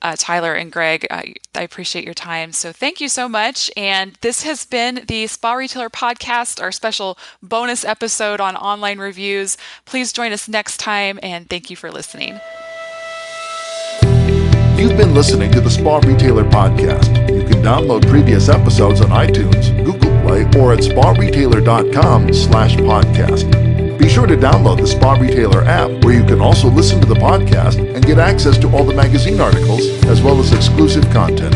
Uh, 0.00 0.14
Tyler 0.16 0.54
and 0.54 0.70
Greg, 0.70 1.08
I, 1.10 1.34
I 1.56 1.62
appreciate 1.62 2.04
your 2.04 2.14
time. 2.14 2.52
So 2.52 2.70
thank 2.70 3.00
you 3.00 3.08
so 3.08 3.28
much. 3.28 3.68
And 3.76 4.12
this 4.20 4.44
has 4.44 4.64
been 4.64 5.06
the 5.08 5.26
Spa 5.26 5.54
Retailer 5.54 5.90
Podcast, 5.90 6.62
our 6.62 6.70
special 6.70 7.18
bonus 7.42 7.84
episode 7.84 8.40
on 8.40 8.54
online 8.54 9.00
reviews. 9.00 9.56
Please 9.86 10.12
join 10.12 10.30
us 10.30 10.46
next 10.46 10.76
time, 10.76 11.18
and 11.20 11.50
thank 11.50 11.68
you 11.68 11.74
for 11.74 11.90
listening. 11.90 12.38
You've 14.76 14.96
been 14.98 15.14
listening 15.14 15.52
to 15.52 15.60
the 15.60 15.70
Spa 15.70 15.98
Retailer 15.98 16.42
Podcast. 16.44 17.16
You 17.32 17.44
can 17.44 17.62
download 17.62 18.08
previous 18.08 18.48
episodes 18.48 19.00
on 19.00 19.10
iTunes, 19.10 19.74
Google 19.84 20.10
Play, 20.22 20.42
or 20.60 20.72
at 20.72 20.80
sparetailer.com 20.80 22.34
slash 22.34 22.76
podcast. 22.76 23.98
Be 23.98 24.08
sure 24.08 24.26
to 24.26 24.36
download 24.36 24.80
the 24.80 24.86
Spa 24.88 25.12
Retailer 25.14 25.62
app 25.64 25.90
where 26.04 26.14
you 26.14 26.24
can 26.24 26.40
also 26.40 26.68
listen 26.68 27.00
to 27.00 27.06
the 27.06 27.14
podcast 27.14 27.78
and 27.94 28.04
get 28.04 28.18
access 28.18 28.58
to 28.58 28.68
all 28.76 28.84
the 28.84 28.94
magazine 28.94 29.40
articles 29.40 29.86
as 30.06 30.20
well 30.20 30.40
as 30.40 30.52
exclusive 30.52 31.08
content. 31.10 31.54